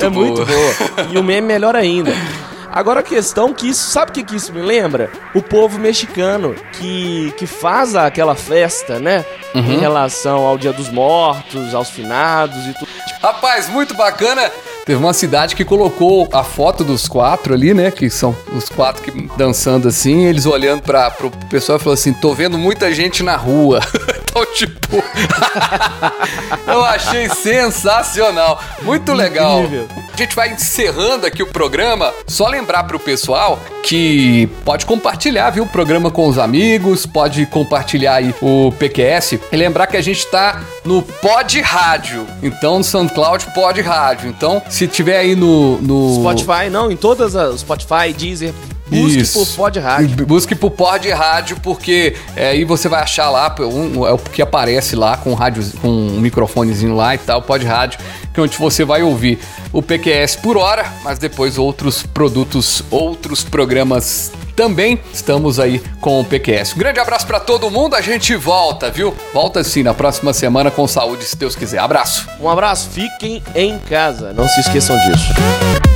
é 0.00 0.08
muito 0.08 0.44
boa. 0.44 1.08
E 1.12 1.18
o 1.18 1.22
meme 1.22 1.46
melhor 1.46 1.76
ainda. 1.76 2.12
Agora 2.70 3.00
a 3.00 3.02
questão 3.02 3.52
que 3.52 3.68
isso, 3.68 3.90
sabe 3.90 4.10
o 4.10 4.14
que, 4.14 4.22
que 4.22 4.36
isso 4.36 4.52
me 4.52 4.60
lembra? 4.60 5.10
O 5.34 5.42
povo 5.42 5.78
mexicano 5.78 6.54
que, 6.74 7.32
que 7.36 7.46
faz 7.46 7.96
aquela 7.96 8.34
festa, 8.34 8.98
né? 8.98 9.24
Uhum. 9.54 9.72
Em 9.72 9.78
relação 9.78 10.46
ao 10.46 10.58
Dia 10.58 10.72
dos 10.72 10.88
Mortos, 10.88 11.74
aos 11.74 11.90
finados 11.90 12.66
e 12.66 12.74
tudo. 12.74 12.87
Rapaz, 13.22 13.68
muito 13.68 13.94
bacana. 13.94 14.50
Teve 14.86 14.98
uma 14.98 15.12
cidade 15.12 15.54
que 15.54 15.64
colocou 15.64 16.28
a 16.32 16.42
foto 16.42 16.82
dos 16.82 17.06
quatro 17.08 17.52
ali, 17.52 17.74
né? 17.74 17.90
Que 17.90 18.08
são 18.08 18.34
os 18.54 18.68
quatro 18.68 19.02
que 19.02 19.28
dançando 19.36 19.88
assim, 19.88 20.24
eles 20.24 20.46
olhando 20.46 20.82
para 20.82 21.10
pro 21.10 21.30
pessoal 21.50 21.76
e 21.76 21.80
falou 21.80 21.94
assim: 21.94 22.12
tô 22.12 22.32
vendo 22.32 22.56
muita 22.56 22.92
gente 22.92 23.22
na 23.22 23.36
rua. 23.36 23.80
tipo. 24.58 25.02
eu 26.66 26.84
achei 26.84 27.28
sensacional. 27.28 28.60
Muito 28.82 29.12
legal. 29.12 29.62
Incrível. 29.62 29.88
A 30.12 30.16
gente 30.16 30.34
vai 30.34 30.52
encerrando 30.52 31.26
aqui 31.26 31.42
o 31.42 31.46
programa. 31.46 32.12
Só 32.26 32.48
lembrar 32.48 32.84
pro 32.84 32.98
pessoal 32.98 33.60
que 33.84 34.48
pode 34.64 34.84
compartilhar, 34.84 35.50
viu? 35.50 35.62
O 35.62 35.68
programa 35.68 36.10
com 36.10 36.26
os 36.26 36.38
amigos, 36.38 37.06
pode 37.06 37.46
compartilhar 37.46 38.16
aí 38.16 38.34
o 38.42 38.72
PQS. 38.72 39.38
E 39.52 39.56
lembrar 39.56 39.86
que 39.86 39.96
a 39.96 40.02
gente 40.02 40.26
tá 40.26 40.60
no 40.84 41.02
Pod 41.02 41.60
Rádio. 41.60 42.26
Então, 42.42 42.78
no 42.78 42.84
SoundCloud 42.84 43.46
Pod 43.54 43.80
Rádio. 43.80 44.28
Então, 44.28 44.60
se 44.68 44.88
tiver 44.88 45.18
aí 45.18 45.36
no. 45.36 45.78
no... 45.78 46.16
Spotify, 46.20 46.68
não, 46.70 46.90
em 46.90 46.96
todas 46.96 47.36
as 47.36 47.60
Spotify, 47.60 48.12
Deezer, 48.16 48.52
busque 48.88 49.20
Isso. 49.20 49.38
por 49.38 49.56
Pod 49.56 49.78
Rádio. 49.78 50.26
Busque 50.26 50.54
por 50.54 50.70
Pod 50.70 51.10
Rádio, 51.10 51.58
porque 51.62 52.16
é, 52.36 52.50
aí 52.50 52.64
você 52.64 52.88
vai 52.88 53.02
achar 53.02 53.30
lá, 53.30 53.54
um, 53.60 54.06
é 54.06 54.12
o 54.12 54.18
que 54.18 54.42
aparece 54.42 54.96
lá 54.96 55.16
com, 55.16 55.34
rádio, 55.34 55.64
com 55.80 55.88
um 55.88 56.20
microfonezinho 56.20 56.94
lá 56.94 57.14
e 57.14 57.18
tal, 57.18 57.42
Pod 57.42 57.64
Rádio, 57.64 57.98
que 58.32 58.40
é 58.40 58.42
onde 58.42 58.56
você 58.56 58.84
vai 58.84 59.02
ouvir 59.02 59.38
o 59.72 59.82
PQS 59.82 60.36
por 60.36 60.56
hora, 60.56 60.92
mas 61.02 61.18
depois 61.18 61.58
outros 61.58 62.02
produtos, 62.02 62.82
outros 62.90 63.44
programas 63.44 64.32
também. 64.58 64.98
Estamos 65.12 65.60
aí 65.60 65.80
com 66.00 66.20
o 66.20 66.24
PQS. 66.24 66.74
Um 66.74 66.78
grande 66.78 66.98
abraço 66.98 67.26
pra 67.26 67.38
todo 67.38 67.70
mundo, 67.70 67.94
a 67.94 68.00
gente 68.00 68.34
volta, 68.34 68.90
viu? 68.90 69.14
Volta 69.32 69.62
sim 69.62 69.84
na 69.84 69.94
próxima 69.94 70.32
semana 70.32 70.68
com 70.70 70.86
saúde, 70.88 71.24
se 71.24 71.36
Deus 71.36 71.54
quiser. 71.54 71.78
Abraço. 71.78 72.28
Um 72.40 72.48
abraço, 72.48 72.88
fiquem 72.90 73.42
em 73.54 73.78
casa, 73.78 74.32
não 74.32 74.48
se 74.48 74.60
esqueçam 74.60 74.96
disso. 74.98 75.87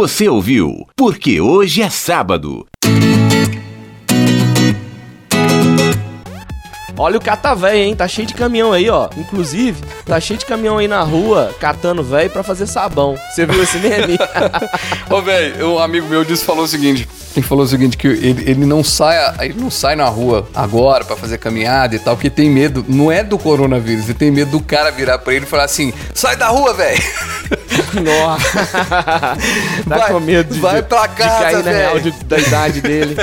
Você 0.00 0.30
ouviu? 0.30 0.88
Porque 0.96 1.42
hoje 1.42 1.82
é 1.82 1.90
sábado. 1.90 2.66
Olha 7.00 7.16
o 7.16 7.20
catavéi, 7.20 7.80
hein? 7.84 7.96
Tá 7.96 8.06
cheio 8.06 8.26
de 8.28 8.34
caminhão 8.34 8.72
aí, 8.72 8.90
ó. 8.90 9.08
Inclusive, 9.16 9.82
tá 10.04 10.20
cheio 10.20 10.38
de 10.38 10.44
caminhão 10.44 10.76
aí 10.76 10.86
na 10.86 11.00
rua 11.02 11.54
catando 11.58 12.02
véio 12.02 12.28
pra 12.28 12.42
fazer 12.42 12.66
sabão. 12.66 13.16
Você 13.34 13.46
viu 13.46 13.62
esse 13.62 13.78
meme? 13.78 14.18
Ô, 15.08 15.22
velho, 15.22 15.70
um 15.74 15.78
amigo 15.78 16.06
meu 16.08 16.24
disse 16.24 16.44
falou 16.44 16.64
o 16.64 16.68
seguinte. 16.68 17.08
Ele 17.34 17.46
falou 17.46 17.64
o 17.64 17.68
seguinte, 17.68 17.96
que 17.96 18.08
ele, 18.08 18.50
ele 18.50 18.66
não 18.66 18.82
sai, 18.82 19.16
ele 19.46 19.54
não 19.58 19.70
sai 19.70 19.94
na 19.96 20.06
rua 20.06 20.48
agora 20.54 21.04
pra 21.04 21.16
fazer 21.16 21.38
caminhada 21.38 21.94
e 21.94 21.98
tal, 22.00 22.16
porque 22.16 22.28
tem 22.28 22.50
medo, 22.50 22.84
não 22.88 23.10
é 23.10 23.22
do 23.22 23.38
coronavírus, 23.38 24.04
ele 24.06 24.14
tem 24.14 24.32
medo 24.32 24.50
do 24.50 24.60
cara 24.60 24.90
virar 24.90 25.16
pra 25.20 25.32
ele 25.32 25.44
e 25.44 25.48
falar 25.48 25.62
assim, 25.64 25.92
sai 26.12 26.34
da 26.36 26.48
rua, 26.48 26.74
velho. 26.74 27.00
Nossa. 28.02 28.66
tá 29.88 29.96
Vai- 29.96 30.12
com 30.12 30.20
medo 30.20 30.52
de, 30.54 30.60
vai 30.60 30.82
pra 30.82 31.06
casa, 31.08 31.36
de 31.36 31.42
cair 31.44 31.56
na 31.56 31.62
velho. 31.62 31.76
real 31.78 32.00
de- 32.00 32.24
da 32.24 32.38
idade 32.38 32.80
dele. 32.80 33.16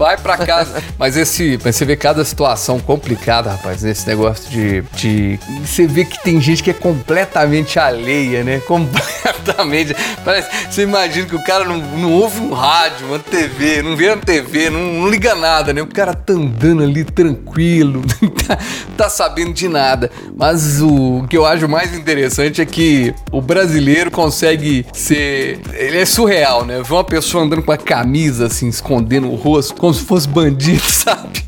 Vai 0.00 0.16
pra 0.16 0.38
casa. 0.38 0.82
Mas 0.98 1.14
esse, 1.14 1.58
mas 1.62 1.76
você 1.76 1.84
vê 1.84 1.94
cada 1.94 2.24
situação 2.24 2.80
complicada, 2.80 3.50
rapaz, 3.50 3.82
nesse 3.82 4.06
negócio 4.06 4.50
de, 4.50 4.82
de. 4.94 5.38
Você 5.62 5.86
vê 5.86 6.06
que 6.06 6.22
tem 6.22 6.40
gente 6.40 6.62
que 6.62 6.70
é 6.70 6.74
completamente 6.74 7.78
alheia, 7.78 8.42
né? 8.42 8.60
Completamente. 8.66 9.94
Parece, 10.24 10.48
você 10.70 10.82
imagina 10.82 11.26
que 11.26 11.36
o 11.36 11.44
cara 11.44 11.64
não, 11.64 11.76
não 11.76 12.12
ouve 12.12 12.40
um 12.40 12.52
rádio, 12.52 13.08
uma 13.08 13.18
TV, 13.18 13.82
não 13.82 13.94
vê 13.94 14.08
uma 14.08 14.16
TV, 14.16 14.70
não, 14.70 14.80
não 14.80 15.10
liga 15.10 15.34
nada, 15.34 15.72
né? 15.72 15.82
O 15.82 15.86
cara 15.86 16.14
tá 16.14 16.32
andando 16.32 16.82
ali 16.82 17.04
tranquilo, 17.04 18.02
tá 18.96 19.08
sabendo 19.08 19.52
de 19.52 19.68
nada. 19.68 20.10
Mas 20.36 20.80
o 20.80 21.26
que 21.28 21.36
eu 21.36 21.44
acho 21.44 21.68
mais 21.68 21.94
interessante 21.94 22.60
é 22.60 22.66
que 22.66 23.14
o 23.30 23.40
brasileiro 23.40 24.10
consegue 24.10 24.86
ser. 24.92 25.60
Ele 25.72 25.98
é 25.98 26.04
surreal, 26.06 26.64
né? 26.64 26.82
Ver 26.82 26.92
uma 26.92 27.04
pessoa 27.04 27.44
andando 27.44 27.62
com 27.62 27.72
a 27.72 27.78
camisa 27.78 28.46
assim, 28.46 28.68
escondendo 28.68 29.30
o 29.30 29.34
rosto, 29.34 29.74
como 29.74 29.94
se 29.94 30.04
fosse 30.04 30.28
bandido, 30.28 30.82
sabe? 30.90 31.44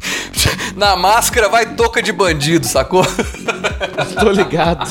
Na 0.76 0.96
máscara 0.96 1.48
vai 1.48 1.66
toca 1.74 2.02
de 2.02 2.12
bandido, 2.12 2.66
sacou? 2.66 3.04
Tô 4.18 4.30
ligado. 4.30 4.90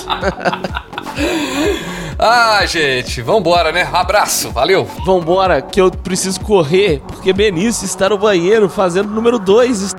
ah, 2.18 2.64
gente, 2.66 3.22
vambora, 3.22 3.72
né? 3.72 3.90
Abraço, 3.92 4.52
valeu. 4.52 4.88
Vambora, 5.06 5.62
que 5.62 5.82
eu 5.82 5.90
preciso 5.90 6.40
correr, 6.42 7.02
porque 7.08 7.34
Benício 7.34 7.86
está 7.86 8.10
no 8.10 8.18
banheiro 8.18 8.70
fazendo 8.70 9.10
número 9.10 9.40
2. 9.40 9.96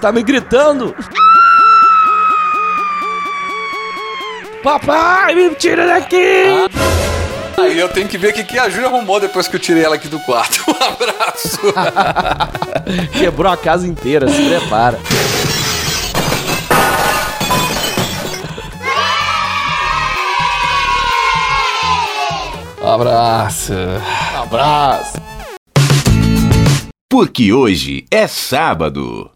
Tá 0.00 0.10
me 0.10 0.22
gritando. 0.22 0.94
Papai, 4.62 5.34
me 5.34 5.54
tira 5.54 5.86
daqui! 5.86 6.68
Aí 7.58 7.78
eu 7.78 7.88
tenho 7.88 8.08
que 8.08 8.16
ver 8.16 8.30
o 8.30 8.32
que, 8.32 8.44
que 8.44 8.58
a 8.58 8.70
Júlia 8.70 8.88
arrumou 8.88 9.20
depois 9.20 9.46
que 9.46 9.56
eu 9.56 9.60
tirei 9.60 9.84
ela 9.84 9.96
aqui 9.96 10.08
do 10.08 10.18
quarto. 10.20 10.64
Um 10.70 10.92
abraço. 11.04 11.60
Quebrou 13.18 13.52
a 13.52 13.56
casa 13.56 13.86
inteira, 13.86 14.28
se 14.28 14.42
prepara. 14.42 14.98
Abraço. 22.82 23.72
Abraço. 24.42 25.18
Porque 27.08 27.52
hoje 27.52 28.04
é 28.10 28.26
sábado. 28.26 29.30